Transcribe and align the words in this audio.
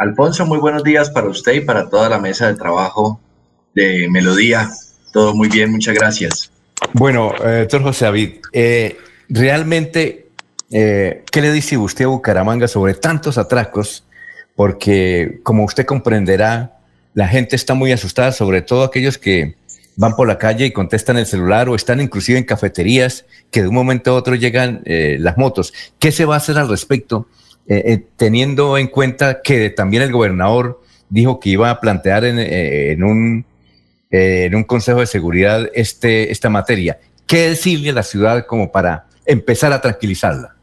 Alfonso, 0.00 0.46
muy 0.46 0.58
buenos 0.58 0.82
días 0.82 1.10
para 1.10 1.28
usted 1.28 1.52
y 1.52 1.60
para 1.60 1.90
toda 1.90 2.08
la 2.08 2.18
mesa 2.18 2.46
de 2.46 2.54
trabajo 2.54 3.20
de 3.74 4.08
Melodía. 4.10 4.70
Todo 5.12 5.34
muy 5.34 5.50
bien, 5.50 5.70
muchas 5.70 5.94
gracias. 5.94 6.50
Bueno, 6.94 7.34
eh, 7.44 7.58
doctor 7.60 7.82
José 7.82 8.06
David, 8.06 8.30
eh, 8.54 8.96
realmente, 9.28 10.28
eh, 10.70 11.22
¿qué 11.30 11.42
le 11.42 11.52
dice 11.52 11.76
usted 11.76 12.06
a 12.06 12.08
Bucaramanga 12.08 12.66
sobre 12.66 12.94
tantos 12.94 13.36
atracos? 13.36 14.04
Porque, 14.56 15.40
como 15.42 15.64
usted 15.64 15.84
comprenderá, 15.84 16.78
la 17.12 17.28
gente 17.28 17.54
está 17.54 17.74
muy 17.74 17.92
asustada, 17.92 18.32
sobre 18.32 18.62
todo 18.62 18.84
aquellos 18.84 19.18
que 19.18 19.54
van 19.96 20.16
por 20.16 20.26
la 20.26 20.38
calle 20.38 20.64
y 20.64 20.72
contestan 20.72 21.18
el 21.18 21.26
celular 21.26 21.68
o 21.68 21.74
están 21.74 22.00
inclusive 22.00 22.38
en 22.38 22.44
cafeterías 22.44 23.26
que 23.50 23.60
de 23.60 23.68
un 23.68 23.74
momento 23.74 24.12
a 24.12 24.14
otro 24.14 24.34
llegan 24.34 24.80
las 24.86 25.36
motos. 25.36 25.74
¿Qué 25.98 26.10
se 26.10 26.24
va 26.24 26.36
a 26.36 26.38
hacer 26.38 26.56
al 26.56 26.70
respecto? 26.70 27.26
Eh, 27.66 27.82
eh, 27.92 28.06
teniendo 28.16 28.76
en 28.78 28.88
cuenta 28.88 29.42
que 29.42 29.70
también 29.70 30.02
el 30.02 30.10
gobernador 30.10 30.82
dijo 31.08 31.38
que 31.38 31.50
iba 31.50 31.70
a 31.70 31.80
plantear 31.80 32.24
en, 32.24 32.36
eh, 32.40 32.96
un, 32.98 33.44
en 34.10 34.54
un 34.54 34.64
Consejo 34.64 35.00
de 35.00 35.06
Seguridad 35.06 35.68
este, 35.74 36.32
esta 36.32 36.50
materia. 36.50 36.98
¿Qué 37.26 37.50
decirle 37.50 37.90
a 37.90 37.92
la 37.92 38.02
ciudad 38.02 38.44
como 38.46 38.72
para 38.72 39.06
empezar 39.24 39.72
a 39.72 39.80
tranquilizarla? 39.80 40.56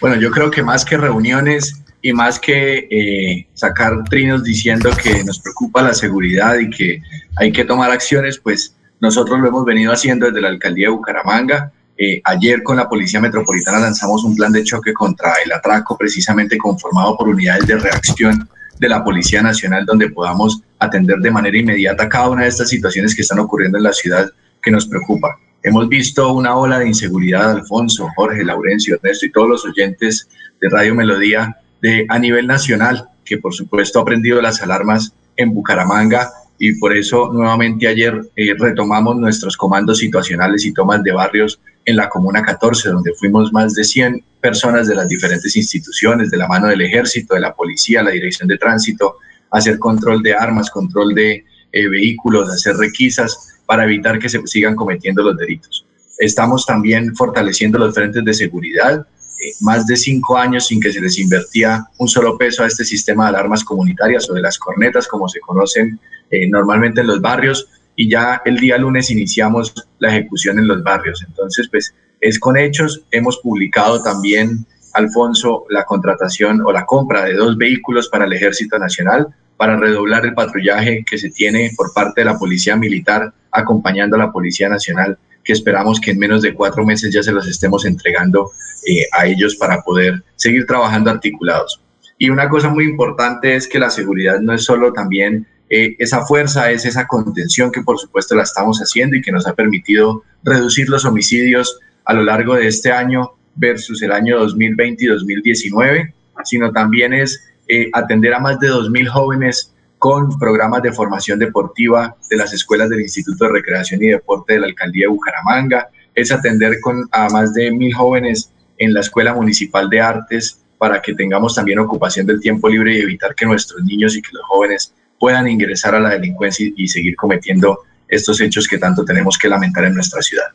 Bueno, 0.00 0.20
yo 0.20 0.30
creo 0.30 0.50
que 0.50 0.62
más 0.62 0.84
que 0.84 0.96
reuniones 0.96 1.82
y 2.02 2.12
más 2.12 2.38
que 2.38 3.46
sacar 3.54 4.04
trinos 4.04 4.44
diciendo 4.44 4.90
que 5.02 5.24
nos 5.24 5.40
preocupa 5.40 5.82
la 5.82 5.94
seguridad 5.94 6.56
y 6.58 6.70
que 6.70 7.00
hay 7.36 7.50
que 7.50 7.64
tomar 7.64 7.90
acciones, 7.90 8.38
pues 8.38 8.76
nosotros 9.00 9.40
lo 9.40 9.48
hemos 9.48 9.64
venido 9.64 9.92
haciendo 9.92 10.26
desde 10.26 10.40
la 10.40 10.48
alcaldía 10.48 10.86
de 10.86 10.92
Bucaramanga. 10.92 11.72
Eh, 11.98 12.20
ayer 12.24 12.62
con 12.62 12.76
la 12.76 12.88
Policía 12.88 13.20
Metropolitana 13.20 13.78
lanzamos 13.78 14.22
un 14.24 14.36
plan 14.36 14.52
de 14.52 14.62
choque 14.62 14.92
contra 14.92 15.32
el 15.44 15.52
atraco, 15.52 15.96
precisamente 15.96 16.58
conformado 16.58 17.16
por 17.16 17.28
unidades 17.28 17.66
de 17.66 17.78
reacción 17.78 18.48
de 18.78 18.88
la 18.88 19.02
Policía 19.02 19.40
Nacional, 19.40 19.86
donde 19.86 20.10
podamos 20.10 20.60
atender 20.78 21.18
de 21.18 21.30
manera 21.30 21.56
inmediata 21.56 22.08
cada 22.08 22.28
una 22.28 22.42
de 22.42 22.48
estas 22.48 22.68
situaciones 22.68 23.14
que 23.14 23.22
están 23.22 23.38
ocurriendo 23.38 23.78
en 23.78 23.84
la 23.84 23.92
ciudad 23.92 24.30
que 24.62 24.70
nos 24.70 24.86
preocupa. 24.86 25.38
Hemos 25.62 25.88
visto 25.88 26.32
una 26.32 26.54
ola 26.54 26.78
de 26.78 26.88
inseguridad, 26.88 27.50
Alfonso, 27.50 28.08
Jorge, 28.14 28.44
Laurencio, 28.44 28.96
Ernesto 28.96 29.26
y 29.26 29.32
todos 29.32 29.48
los 29.48 29.64
oyentes 29.64 30.28
de 30.60 30.68
Radio 30.68 30.94
Melodía 30.94 31.56
de, 31.80 32.04
a 32.08 32.18
nivel 32.18 32.46
nacional, 32.46 33.08
que 33.24 33.38
por 33.38 33.54
supuesto 33.54 34.00
ha 34.00 34.04
prendido 34.04 34.42
las 34.42 34.60
alarmas 34.62 35.14
en 35.36 35.54
Bucaramanga 35.54 36.30
y 36.58 36.78
por 36.78 36.96
eso 36.96 37.30
nuevamente 37.32 37.88
ayer 37.88 38.20
eh, 38.36 38.54
retomamos 38.58 39.16
nuestros 39.16 39.56
comandos 39.56 39.98
situacionales 39.98 40.64
y 40.64 40.72
tomas 40.72 41.02
de 41.02 41.12
barrios 41.12 41.58
en 41.86 41.96
la 41.96 42.08
Comuna 42.08 42.42
14, 42.42 42.90
donde 42.90 43.14
fuimos 43.14 43.52
más 43.52 43.74
de 43.74 43.84
100 43.84 44.22
personas 44.40 44.88
de 44.88 44.96
las 44.96 45.08
diferentes 45.08 45.56
instituciones, 45.56 46.30
de 46.30 46.36
la 46.36 46.48
mano 46.48 46.66
del 46.66 46.82
ejército, 46.82 47.34
de 47.34 47.40
la 47.40 47.54
policía, 47.54 48.02
la 48.02 48.10
dirección 48.10 48.48
de 48.48 48.58
tránsito, 48.58 49.16
hacer 49.52 49.78
control 49.78 50.22
de 50.22 50.34
armas, 50.34 50.68
control 50.68 51.14
de 51.14 51.44
eh, 51.72 51.88
vehículos, 51.88 52.50
hacer 52.50 52.76
requisas 52.76 53.60
para 53.66 53.84
evitar 53.84 54.18
que 54.18 54.28
se 54.28 54.44
sigan 54.46 54.74
cometiendo 54.74 55.22
los 55.22 55.36
delitos. 55.36 55.86
Estamos 56.18 56.66
también 56.66 57.14
fortaleciendo 57.14 57.78
los 57.78 57.94
frentes 57.94 58.24
de 58.24 58.34
seguridad, 58.34 59.06
eh, 59.40 59.52
más 59.60 59.86
de 59.86 59.96
cinco 59.96 60.36
años 60.36 60.66
sin 60.66 60.80
que 60.80 60.92
se 60.92 61.00
les 61.00 61.18
invertía 61.18 61.84
un 61.98 62.08
solo 62.08 62.36
peso 62.36 62.64
a 62.64 62.66
este 62.66 62.84
sistema 62.84 63.24
de 63.24 63.30
alarmas 63.30 63.62
comunitarias 63.62 64.28
o 64.28 64.34
de 64.34 64.42
las 64.42 64.58
cornetas, 64.58 65.06
como 65.06 65.28
se 65.28 65.38
conocen 65.40 66.00
eh, 66.30 66.48
normalmente 66.48 67.02
en 67.02 67.06
los 67.06 67.20
barrios, 67.20 67.68
y 67.96 68.10
ya 68.10 68.42
el 68.44 68.58
día 68.58 68.78
lunes 68.78 69.10
iniciamos 69.10 69.74
la 69.98 70.10
ejecución 70.10 70.58
en 70.58 70.68
los 70.68 70.82
barrios. 70.82 71.24
Entonces, 71.26 71.68
pues 71.70 71.94
es 72.20 72.38
con 72.38 72.56
hechos. 72.56 73.02
Hemos 73.10 73.38
publicado 73.38 74.02
también, 74.02 74.66
Alfonso, 74.92 75.64
la 75.70 75.84
contratación 75.84 76.60
o 76.60 76.72
la 76.72 76.84
compra 76.84 77.24
de 77.24 77.34
dos 77.34 77.56
vehículos 77.56 78.08
para 78.08 78.26
el 78.26 78.32
Ejército 78.34 78.78
Nacional 78.78 79.28
para 79.56 79.76
redoblar 79.76 80.26
el 80.26 80.34
patrullaje 80.34 81.04
que 81.08 81.16
se 81.16 81.30
tiene 81.30 81.70
por 81.76 81.92
parte 81.94 82.20
de 82.20 82.26
la 82.26 82.38
Policía 82.38 82.76
Militar 82.76 83.32
acompañando 83.50 84.16
a 84.16 84.18
la 84.18 84.32
Policía 84.32 84.68
Nacional, 84.68 85.18
que 85.42 85.54
esperamos 85.54 85.98
que 85.98 86.10
en 86.10 86.18
menos 86.18 86.42
de 86.42 86.52
cuatro 86.52 86.84
meses 86.84 87.12
ya 87.12 87.22
se 87.22 87.32
los 87.32 87.46
estemos 87.46 87.86
entregando 87.86 88.50
eh, 88.86 89.06
a 89.12 89.26
ellos 89.26 89.56
para 89.56 89.80
poder 89.80 90.22
seguir 90.34 90.66
trabajando 90.66 91.10
articulados. 91.10 91.80
Y 92.18 92.28
una 92.30 92.48
cosa 92.48 92.68
muy 92.68 92.84
importante 92.84 93.54
es 93.54 93.66
que 93.66 93.78
la 93.78 93.90
seguridad 93.90 94.40
no 94.40 94.52
es 94.52 94.64
solo 94.64 94.92
también 94.92 95.46
eh, 95.68 95.96
esa 95.98 96.24
fuerza, 96.24 96.70
es 96.70 96.84
esa 96.84 97.06
contención 97.06 97.72
que 97.72 97.82
por 97.82 97.98
supuesto 97.98 98.34
la 98.34 98.44
estamos 98.44 98.78
haciendo 98.78 99.16
y 99.16 99.22
que 99.22 99.32
nos 99.32 99.46
ha 99.46 99.54
permitido 99.54 100.22
reducir 100.44 100.88
los 100.88 101.04
homicidios 101.04 101.80
a 102.04 102.14
lo 102.14 102.22
largo 102.22 102.54
de 102.54 102.68
este 102.68 102.92
año 102.92 103.32
versus 103.56 104.02
el 104.02 104.12
año 104.12 104.38
2020 104.38 105.04
y 105.04 105.08
2019, 105.08 106.14
sino 106.44 106.70
también 106.72 107.12
es 107.12 107.40
eh, 107.68 107.90
atender 107.92 108.34
a 108.34 108.38
más 108.38 108.60
de 108.60 108.68
2.000 108.68 109.08
jóvenes 109.08 109.72
con 109.98 110.38
programas 110.38 110.82
de 110.82 110.92
formación 110.92 111.38
deportiva 111.38 112.14
de 112.30 112.36
las 112.36 112.52
escuelas 112.52 112.88
del 112.90 113.00
Instituto 113.00 113.46
de 113.46 113.52
Recreación 113.52 114.02
y 114.02 114.08
Deporte 114.08 114.52
de 114.52 114.60
la 114.60 114.66
Alcaldía 114.66 115.06
de 115.06 115.08
Bucaramanga, 115.08 115.88
es 116.14 116.30
atender 116.30 116.78
con, 116.80 117.08
a 117.10 117.28
más 117.30 117.54
de 117.54 117.72
1.000 117.72 117.94
jóvenes 117.94 118.52
en 118.78 118.94
la 118.94 119.00
Escuela 119.00 119.34
Municipal 119.34 119.88
de 119.88 120.00
Artes 120.00 120.62
para 120.78 121.00
que 121.00 121.14
tengamos 121.14 121.54
también 121.54 121.78
ocupación 121.78 122.26
del 122.26 122.40
tiempo 122.40 122.68
libre 122.68 122.94
y 122.94 123.00
evitar 123.00 123.34
que 123.34 123.46
nuestros 123.46 123.82
niños 123.82 124.14
y 124.16 124.22
que 124.22 124.30
los 124.32 124.44
jóvenes 124.44 124.94
puedan 125.18 125.48
ingresar 125.48 125.94
a 125.94 126.00
la 126.00 126.10
delincuencia 126.10 126.70
y 126.76 126.88
seguir 126.88 127.16
cometiendo 127.16 127.80
estos 128.08 128.40
hechos 128.40 128.68
que 128.68 128.78
tanto 128.78 129.04
tenemos 129.04 129.38
que 129.38 129.48
lamentar 129.48 129.84
en 129.84 129.94
nuestra 129.94 130.22
ciudad. 130.22 130.46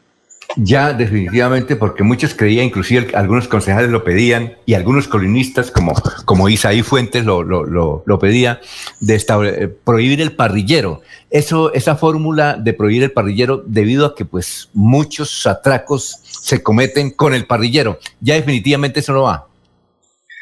Ya, 0.58 0.92
definitivamente, 0.92 1.78
porque 1.78 2.04
muchos 2.04 2.34
creían, 2.34 2.66
inclusive 2.66 3.08
algunos 3.14 3.48
concejales 3.48 3.90
lo 3.90 4.04
pedían 4.04 4.54
y 4.66 4.74
algunos 4.74 5.08
colonistas, 5.08 5.72
como, 5.72 5.94
como 6.26 6.50
Isaí 6.50 6.82
Fuentes 6.82 7.24
lo, 7.24 7.42
lo, 7.44 8.04
lo, 8.06 8.20
pedía, 8.20 8.60
de 9.00 9.16
eh, 9.16 9.68
prohibir 9.68 10.20
el 10.22 10.34
parrillero. 10.34 11.02
Eso, 11.30 11.74
esa 11.74 11.96
fórmula 11.96 12.58
de 12.58 12.74
prohibir 12.74 13.04
el 13.04 13.12
parrillero, 13.12 13.64
debido 13.66 14.06
a 14.06 14.16
que 14.16 14.26
pues 14.26 14.70
muchos 14.74 15.48
atracos 15.48 16.20
se 16.24 16.62
cometen 16.62 17.12
con 17.12 17.34
el 17.34 17.46
parrillero. 17.46 18.00
Ya 18.20 18.36
definitivamente 18.36 19.00
eso 19.00 19.14
no 19.14 19.24
va. 19.24 19.48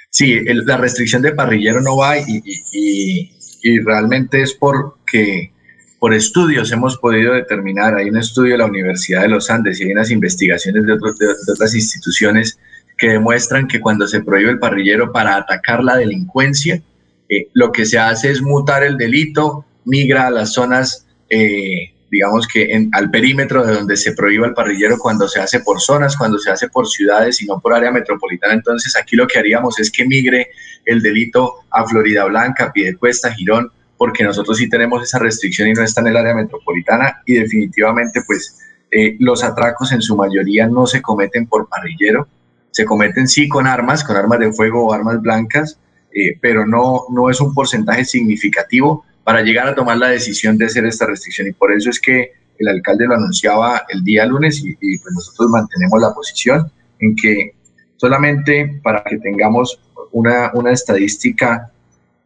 Sí, 0.09 0.40
la 0.44 0.78
restricción 0.78 1.22
de 1.22 1.34
parrillero 1.34 1.81
no 1.81 1.97
va 1.97 2.18
y, 2.18 2.41
y 2.74 3.38
y 3.38 3.38
realmente 3.84 4.42
es 4.42 4.53
porque 4.53 5.52
por 6.00 6.14
estudios 6.14 6.72
hemos 6.72 6.97
podido 6.97 7.34
determinar, 7.34 7.96
hay 7.96 8.09
un 8.09 8.18
estudio 8.18 8.53
de 8.53 8.59
la 8.59 8.66
Universidad 8.66 9.22
de 9.22 9.28
los 9.28 9.50
Andes 9.50 9.80
y 9.80 9.84
hay 9.84 9.92
unas 9.92 10.12
investigaciones 10.12 10.86
de, 10.86 10.94
otras 10.94 11.75
instituciones 11.75 12.58
que 12.97 13.09
demuestran 13.09 13.68
que 13.68 13.81
cuando 13.81 14.08
se 14.08 14.22
prohíbe 14.22 14.52
el 14.52 14.59
parrillero 14.59 15.12
para 15.12 15.36
atacar 15.36 15.84
la 15.84 15.97
delincuencia, 15.97 16.81
eh, 17.30 17.47
lo 17.53 17.72
que 17.72 17.86
se 17.86 18.00
hace 18.00 18.31
es 18.31 18.42
mutar 18.42 18.84
el 18.84 18.97
delito, 18.97 19.66
migra 19.86 20.28
a 20.28 20.31
las 20.31 20.53
zonas, 20.53 21.06
eh, 21.30 21.94
digamos 22.12 22.47
que 22.47 22.74
en, 22.74 22.90
al 22.94 23.09
perímetro 23.12 23.66
de 23.66 23.74
donde 23.74 23.97
se 23.97 24.14
prohíba 24.14 24.47
el 24.47 24.53
parrillero 24.53 24.97
cuando 24.97 25.28
se 25.28 25.40
hace 25.40 25.59
por 25.59 25.80
zonas, 25.80 26.18
cuando 26.18 26.40
se 26.40 26.52
hace 26.52 26.70
por 26.70 26.88
ciudades 26.88 27.42
y 27.42 27.46
no 27.46 27.59
por 27.59 27.74
área 27.74 27.92
metropolitana. 27.92 28.53
Entonces 28.53 28.96
aquí 28.96 29.16
lo 29.16 29.28
que 29.28 29.40
haríamos 29.40 29.80
es 29.80 29.92
que 29.92 30.06
migre 30.06 30.50
el 30.86 31.02
delito 31.02 31.56
a 31.70 31.86
Florida 31.86 32.25
Blanca, 32.25 32.72
Piedecuesta, 32.72 33.31
Girón, 33.31 33.72
porque 33.97 34.24
nosotros 34.24 34.58
sí 34.58 34.70
tenemos 34.70 35.03
esa 35.03 35.20
restricción 35.20 35.68
y 35.68 35.74
no 35.74 35.84
está 35.84 36.02
en 36.02 36.08
el 36.08 36.18
área 36.18 36.34
metropolitana 36.34 37.22
y 37.25 37.34
definitivamente 37.34 38.22
pues 38.26 38.58
eh, 38.91 39.18
los 39.20 39.44
atracos 39.44 39.91
en 39.91 40.02
su 40.02 40.16
mayoría 40.16 40.68
no 40.68 40.88
se 40.88 41.02
cometen 41.02 41.47
por 41.47 41.68
parrillero, 41.68 42.28
se 42.72 42.86
cometen 42.86 43.28
sí 43.28 43.47
con 43.47 43.68
armas, 43.68 44.03
con 44.03 44.16
armas 44.16 44.40
de 44.40 44.53
fuego 44.53 44.88
o 44.88 44.94
armas 44.94 45.22
blancas, 45.22 45.80
eh, 46.14 46.38
pero 46.41 46.66
no, 46.66 47.03
no 47.12 47.30
es 47.30 47.40
un 47.40 47.53
porcentaje 47.53 48.06
significativo 48.06 49.06
para 49.29 49.44
llegar 49.44 49.67
a 49.67 49.75
tomar 49.75 49.95
la 49.95 50.07
decisión 50.07 50.57
de 50.57 50.66
hacer 50.66 50.88
esta 50.88 51.06
restricción 51.06 51.47
y 51.47 51.51
por 51.51 51.72
eso 51.72 51.91
es 51.91 52.00
que 52.00 52.31
el 52.57 52.67
alcalde 52.67 53.06
lo 53.06 53.13
anunciaba 53.13 53.85
el 53.88 54.03
día 54.03 54.25
lunes 54.25 54.59
y, 54.66 54.73
pues 54.73 55.13
nosotros 55.13 55.51
mantenemos 55.51 56.01
la 56.01 56.16
posición 56.16 56.72
en 56.97 57.16
que 57.16 57.53
solamente 57.97 58.81
para 58.81 59.03
que 59.03 59.19
tengamos 59.19 59.79
una, 60.13 60.50
una 60.56 60.72
estadística, 60.72 61.72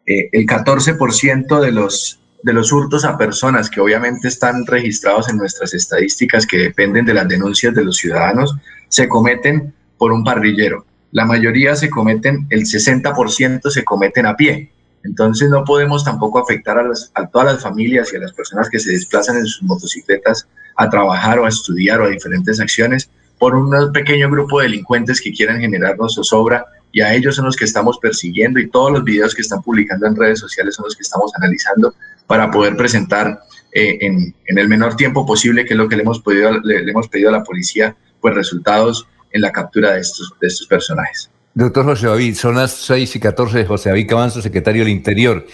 eh, 0.06 0.30
el 0.32 0.46
14% 0.46 1.60
de 1.60 1.72
los, 1.74 2.22
de 2.42 2.54
los 2.54 2.72
hurtos 2.72 3.04
a 3.04 3.18
personas 3.18 3.70
que 3.70 3.82
obviamente 3.82 4.30
están 4.30 4.66
registrados 4.66 5.28
en 5.28 5.36
nuestras 5.36 5.74
estadísticas 5.74 6.48
que 6.48 6.58
dependen 6.58 7.04
de 7.04 7.16
las 7.16 7.28
denuncias 7.28 7.76
de 7.76 7.84
los 7.84 7.98
ciudadanos, 7.98 8.56
se 8.88 9.10
cometen 9.10 9.74
por 9.98 10.14
un 10.14 10.24
parrillero. 10.24 10.86
La 11.12 11.26
mayoría 11.26 11.76
se 11.76 11.90
cometen, 11.90 12.48
el 12.50 12.62
60% 12.62 13.70
se 13.70 13.84
cometen 13.84 14.26
a 14.26 14.38
pie. 14.38 14.72
Entonces 15.04 15.50
no 15.50 15.64
podemos 15.64 16.04
tampoco 16.04 16.40
afectar 16.40 16.78
a, 16.78 16.86
a, 17.16 17.28
todas 17.28 17.54
las 17.54 17.64
familias 17.64 18.12
y 18.14 18.16
a 18.16 18.20
las 18.20 18.34
personas 18.34 18.70
que 18.70 18.80
se 18.80 18.92
desplazan 18.92 19.38
en 19.38 19.46
sus 19.46 19.64
motocicletas 19.64 20.48
a 20.76 20.90
trabajar 20.90 21.40
o 21.40 21.46
a 21.46 21.50
estudiar 21.50 22.02
o 22.02 22.06
a 22.06 22.10
diferentes 22.10 22.60
acciones 22.60 23.10
por 23.38 23.56
un 23.56 23.92
pequeño 23.92 24.30
grupo 24.30 24.60
de 24.60 24.68
delincuentes 24.68 25.20
que 25.20 25.34
quieran 25.34 25.60
generarnos 25.60 26.16
zozobra 26.16 26.66
y 26.94 27.02
a 27.02 27.14
ellos 27.14 27.36
son 27.36 27.46
los 27.46 27.56
que 27.56 27.66
estamos 27.66 27.98
persiguiendo 27.98 28.60
y 28.60 28.70
todos 28.70 28.92
los 28.92 29.04
videos 29.04 29.36
que 29.36 29.42
están 29.42 29.62
publicando 29.62 30.08
en 30.08 30.16
redes 30.16 30.40
sociales 30.40 30.76
son 30.76 30.86
los 30.86 30.96
que 30.96 31.02
estamos 31.02 31.32
analizando 31.36 31.94
para 32.28 32.50
poder 32.52 32.78
presentar 32.78 33.42
eh, 33.74 33.98
en, 34.02 34.34
el 34.46 34.70
menor 34.70 34.96
tiempo 34.96 35.26
posible, 35.26 35.66
que 35.66 35.74
es 35.74 35.78
lo 35.78 35.90
que 35.90 35.96
le 35.96 36.04
hemos, 36.04 36.22
pedido, 36.22 36.60
le, 36.62 36.90
hemos 36.90 37.08
pedido 37.10 37.30
a 37.30 37.34
la 37.34 37.44
policía, 37.44 37.96
pues 38.22 38.36
resultados 38.36 39.08
en 39.32 39.42
la 39.42 39.52
captura 39.52 39.94
de 39.94 40.02
estos, 40.02 40.34
de 40.40 40.48
estos 40.48 40.68
personajes. 40.68 41.30
Doctor 41.56 41.86
José 41.86 42.08
David, 42.08 42.36
son 42.36 42.56
las 42.56 42.72
6 42.72 43.16
y 43.16 43.20
14 43.20 43.60
de 43.60 43.66
José 43.66 43.90
David 43.90 44.08
Cabanzo, 44.08 44.42
secretario 44.42 44.84
del 44.84 44.92
Interior. 44.92 45.46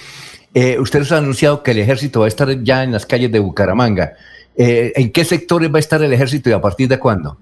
Eh, 0.53 0.79
usted 0.79 1.03
ha 1.11 1.17
anunciado 1.17 1.61
que 1.61 1.71
el 1.71 1.79
ejército 1.79 2.21
va 2.21 2.25
a 2.25 2.29
estar 2.29 2.63
ya 2.63 2.83
en 2.83 2.93
las 2.93 3.05
calles 3.05 3.31
de 3.31 3.39
Bucaramanga. 3.39 4.13
Eh, 4.55 4.93
¿En 4.95 5.11
qué 5.11 5.25
sectores 5.25 5.71
va 5.71 5.77
a 5.77 5.79
estar 5.79 6.01
el 6.01 6.11
ejército 6.13 6.49
y 6.49 6.53
a 6.53 6.61
partir 6.61 6.87
de 6.87 6.97
cuándo? 6.97 7.37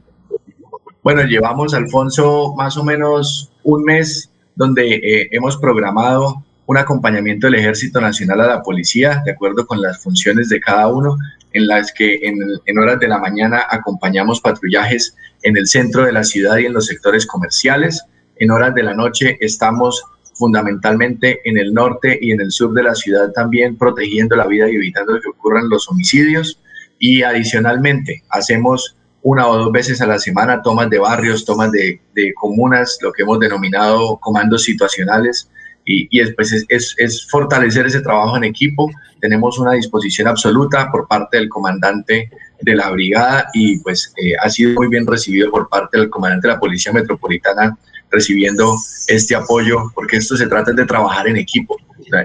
Bueno, 1.04 1.24
llevamos, 1.24 1.74
Alfonso, 1.74 2.54
más 2.58 2.78
o 2.78 2.84
menos 2.84 3.52
un 3.64 3.84
mes 3.84 4.30
donde 4.56 4.96
eh, 4.96 5.30
hemos 5.32 5.56
programado 5.58 6.44
un 6.66 6.78
acompañamiento 6.78 7.48
del 7.48 7.56
Ejército 7.56 8.02
Nacional 8.02 8.42
a 8.42 8.48
la 8.48 8.62
Policía, 8.62 9.22
de 9.24 9.32
acuerdo 9.32 9.66
con 9.66 9.82
las 9.82 10.04
funciones 10.04 10.50
de 10.50 10.60
cada 10.60 10.88
uno, 10.90 11.18
en 11.54 11.66
las 11.66 11.94
que 11.94 12.20
en, 12.24 12.78
horas 12.78 13.00
de 13.00 13.08
la 13.08 13.20
mañana 13.20 13.64
acompañamos 13.70 14.42
patrullajes 14.42 15.16
en 15.44 15.56
el 15.56 15.68
centro 15.68 16.04
de 16.06 16.12
la 16.12 16.24
ciudad 16.24 16.58
y 16.58 16.66
en 16.66 16.74
los 16.74 16.88
sectores 16.88 17.26
comerciales. 17.26 18.04
En 18.40 18.52
horas 18.52 18.74
de 18.76 18.84
la 18.84 18.94
noche 18.94 19.38
estamos 19.40 20.04
fundamentalmente 20.34 21.40
en 21.46 21.58
el 21.58 21.74
norte 21.74 22.18
y 22.22 22.32
en 22.32 22.42
el 22.42 22.52
sur 22.52 22.74
de 22.74 22.84
la 22.84 22.96
ciudad 22.96 23.32
también 23.32 23.78
protegiendo 23.78 24.36
la 24.36 24.48
vida 24.48 24.70
y 24.70 24.76
evitando 24.76 25.20
que 25.20 25.30
ocurran 25.30 25.70
los 25.70 25.90
homicidios. 25.90 26.60
Y 27.00 27.24
adicionalmente 27.24 28.24
hacemos 28.30 28.96
una 29.22 29.48
o 29.48 29.58
dos 29.58 29.72
veces 29.72 30.02
a 30.02 30.08
la 30.08 30.20
semana 30.20 30.62
tomas 30.62 30.90
de 30.90 31.00
barrios, 31.00 31.44
tomas 31.44 31.72
de, 31.72 32.00
comunas, 32.36 32.98
lo 33.02 33.12
que 33.12 33.24
hemos 33.24 33.40
denominado 33.40 34.18
comandos 34.18 34.64
situacionales, 34.64 35.50
y, 35.86 36.08
y 36.12 36.32
pues 36.32 36.66
es, 36.70 36.96
es, 36.98 37.28
fortalecer 37.30 37.86
ese 37.86 38.02
trabajo 38.02 38.38
en 38.38 38.44
equipo. 38.44 38.90
Tenemos 39.22 39.58
una 39.58 39.74
disposición 39.74 40.28
absoluta 40.28 40.90
por 40.92 41.08
parte 41.08 41.38
del 41.38 41.50
comandante 41.50 42.30
de 42.62 42.76
la 42.76 42.90
brigada 42.90 43.50
y 43.54 43.80
pues 43.80 44.14
eh, 44.18 44.34
ha 44.42 44.50
sido 44.50 44.74
muy 44.74 44.88
bien 44.90 45.08
recibido 45.08 45.50
por 45.50 45.70
parte 45.70 45.98
del 45.98 46.10
comandante 46.10 46.48
de 46.48 46.54
la 46.56 46.60
Policía 46.60 46.92
Metropolitana 46.92 47.78
recibiendo 48.12 48.78
este 49.08 49.36
apoyo, 49.36 49.92
porque 49.94 50.18
esto 50.18 50.38
se 50.38 50.48
trata 50.48 50.72
de 50.72 50.86
trabajar 50.86 51.28
en 51.28 51.38
equipo. 51.38 51.78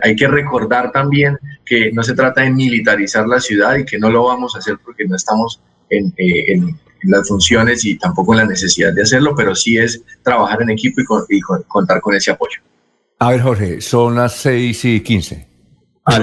hay 0.02 0.14
que 0.14 0.28
recordar 0.28 0.92
también 0.92 1.38
que 1.64 1.90
no 1.92 2.02
se 2.02 2.14
trata 2.14 2.42
de 2.42 2.50
militarizar 2.50 3.26
la 3.26 3.40
ciudad 3.40 3.76
y 3.76 3.84
que 3.84 3.98
no 3.98 4.10
lo 4.10 4.24
vamos 4.24 4.54
a 4.54 4.58
hacer 4.58 4.78
porque 4.84 5.04
no 5.06 5.16
estamos 5.16 5.60
en, 5.90 6.08
eh, 6.16 6.52
en, 6.52 6.78
las 7.04 7.26
funciones 7.26 7.84
y 7.84 7.98
tampoco 7.98 8.32
en 8.32 8.38
la 8.38 8.44
necesidad 8.44 8.92
de 8.92 9.02
hacerlo, 9.02 9.34
pero 9.36 9.56
sí 9.56 9.76
es 9.76 10.00
trabajar 10.22 10.62
en 10.62 10.70
equipo 10.70 11.00
y, 11.00 11.04
con, 11.04 11.24
y 11.28 11.40
con, 11.40 11.62
contar 11.64 12.00
con 12.00 12.14
ese 12.14 12.30
apoyo. 12.30 12.60
A 13.18 13.30
ver, 13.30 13.40
Jorge, 13.40 13.80
son 13.80 14.14
las 14.14 14.34
6 14.36 14.84
y 14.84 15.00
15. 15.00 15.48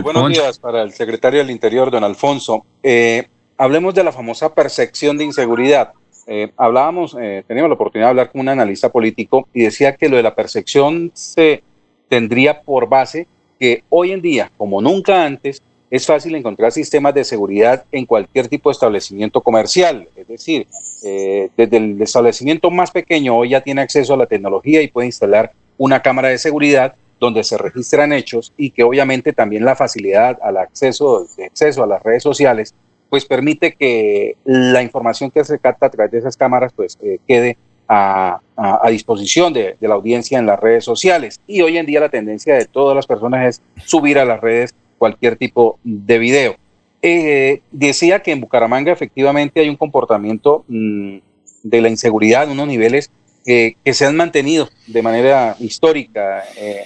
buenos 0.04 0.30
días 0.30 0.58
para 0.60 0.84
el 0.84 0.94
secretario 0.94 1.40
del 1.40 1.50
Interior, 1.50 1.92
don 1.92 2.04
Alfonso. 2.04 2.66
Eh, 2.82 3.28
hablemos 3.58 3.94
de 3.94 4.04
la 4.04 4.12
famosa 4.12 4.54
percepción 4.54 5.18
de 5.18 5.26
inseguridad. 5.26 5.94
Eh, 6.32 6.52
hablábamos, 6.58 7.18
eh, 7.20 7.44
teníamos 7.48 7.70
la 7.70 7.74
oportunidad 7.74 8.06
de 8.06 8.12
hablar 8.12 8.32
con 8.32 8.42
un 8.42 8.50
analista 8.50 8.92
político 8.92 9.48
y 9.52 9.64
decía 9.64 9.96
que 9.96 10.08
lo 10.08 10.16
de 10.16 10.22
la 10.22 10.36
percepción 10.36 11.10
se 11.16 11.64
tendría 12.08 12.62
por 12.62 12.88
base 12.88 13.26
que 13.60 13.84
hoy 13.90 14.12
en 14.12 14.22
día, 14.22 14.52
como 14.56 14.80
nunca 14.80 15.26
antes, 15.26 15.60
es 15.90 16.06
fácil 16.06 16.36
encontrar 16.36 16.72
sistemas 16.72 17.16
de 17.16 17.24
seguridad 17.24 17.84
en 17.92 18.06
cualquier 18.06 18.48
tipo 18.48 18.70
de 18.70 18.74
establecimiento 18.74 19.42
comercial. 19.42 20.08
Es 20.16 20.28
decir, 20.28 20.68
eh, 21.04 21.50
desde 21.58 21.78
el 21.78 22.00
establecimiento 22.00 22.70
más 22.70 22.92
pequeño 22.92 23.36
hoy 23.36 23.50
ya 23.50 23.62
tiene 23.62 23.82
acceso 23.82 24.14
a 24.14 24.18
la 24.18 24.28
tecnología 24.28 24.84
y 24.84 24.88
puede 24.88 25.08
instalar 25.08 25.52
una 25.80 26.04
cámara 26.04 26.28
de 26.28 26.38
seguridad 26.38 26.94
donde 27.20 27.44
se 27.44 27.58
registran 27.58 28.14
hechos 28.14 28.54
y 28.56 28.70
que 28.70 28.84
obviamente 28.84 29.34
también 29.34 29.66
la 29.66 29.76
facilidad 29.76 30.38
al 30.44 30.58
acceso, 30.58 31.26
de 31.36 31.46
acceso 31.46 31.82
a 31.82 31.88
las 31.88 32.04
redes 32.04 32.22
sociales, 32.22 32.76
pues 33.10 33.26
permite 33.26 33.74
que 33.74 34.36
la 34.46 34.84
información 34.84 35.32
que 35.32 35.44
se 35.44 35.60
capta 35.60 35.88
a 35.88 35.90
través 35.90 36.12
de 36.12 36.20
esas 36.20 36.38
cámaras 36.38 36.72
pues 36.74 36.98
eh, 37.02 37.20
quede 37.28 37.58
a, 37.88 38.40
a, 38.56 38.86
a 38.86 38.90
disposición 38.90 39.52
de, 39.52 39.76
de, 39.80 39.88
la 39.88 39.96
audiencia 39.96 40.38
en 40.38 40.46
las 40.46 40.60
redes 40.60 40.86
sociales. 40.86 41.40
Y 41.48 41.62
hoy 41.62 41.78
en 41.78 41.86
día 41.86 42.00
la 42.00 42.10
tendencia 42.10 42.56
de 42.56 42.66
todas 42.66 42.96
las 42.96 43.08
personas 43.08 43.48
es 43.48 43.86
subir 43.86 44.20
a 44.20 44.26
las 44.26 44.40
redes 44.40 44.76
cualquier 45.00 45.38
tipo 45.38 45.80
de 45.84 46.20
video. 46.20 46.56
Eh, 47.02 47.62
decía 47.72 48.22
que 48.22 48.32
en 48.32 48.42
Bucaramanga 48.42 48.92
efectivamente 48.92 49.62
hay 49.62 49.70
un 49.70 49.78
comportamiento 49.78 50.66
mmm, 50.68 51.18
de 51.64 51.82
la 51.82 51.90
inseguridad 51.90 52.50
unos 52.50 52.68
niveles 52.68 53.10
que 53.46 53.94
se 53.94 54.06
han 54.06 54.16
mantenido 54.16 54.70
de 54.86 55.02
manera 55.02 55.56
histórica, 55.60 56.44
eh, 56.56 56.84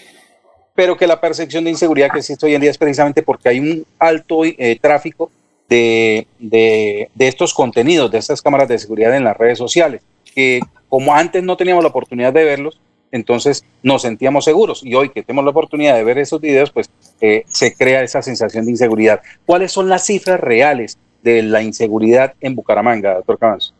pero 0.73 0.95
que 0.95 1.07
la 1.07 1.19
percepción 1.19 1.65
de 1.65 1.71
inseguridad 1.71 2.09
que 2.09 2.19
existe 2.19 2.45
hoy 2.45 2.55
en 2.55 2.61
día 2.61 2.71
es 2.71 2.77
precisamente 2.77 3.21
porque 3.21 3.49
hay 3.49 3.59
un 3.59 3.85
alto 3.99 4.45
eh, 4.45 4.77
tráfico 4.79 5.29
de, 5.69 6.27
de, 6.39 7.09
de, 7.13 7.27
estos 7.27 7.53
contenidos, 7.53 8.11
de 8.11 8.17
estas 8.17 8.41
cámaras 8.41 8.67
de 8.67 8.77
seguridad 8.77 9.15
en 9.15 9.23
las 9.23 9.37
redes 9.37 9.57
sociales, 9.57 10.01
que 10.33 10.59
como 10.89 11.15
antes 11.15 11.43
no 11.43 11.57
teníamos 11.57 11.83
la 11.83 11.89
oportunidad 11.89 12.33
de 12.33 12.43
verlos, 12.43 12.79
entonces 13.13 13.63
nos 13.83 14.01
sentíamos 14.01 14.43
seguros. 14.43 14.81
Y 14.83 14.95
hoy 14.95 15.09
que 15.09 15.21
tenemos 15.21 15.45
la 15.45 15.51
oportunidad 15.51 15.95
de 15.95 16.03
ver 16.03 16.17
esos 16.17 16.41
videos, 16.41 16.71
pues 16.71 16.89
eh, 17.21 17.43
se 17.47 17.75
crea 17.75 18.01
esa 18.01 18.21
sensación 18.21 18.65
de 18.65 18.71
inseguridad. 18.71 19.21
¿Cuáles 19.45 19.71
son 19.71 19.87
las 19.87 20.05
cifras 20.05 20.39
reales 20.39 20.97
de 21.21 21.43
la 21.43 21.61
inseguridad 21.61 22.33
en 22.41 22.55
Bucaramanga, 22.55 23.15
doctor 23.15 23.37
Cabanzo? 23.37 23.73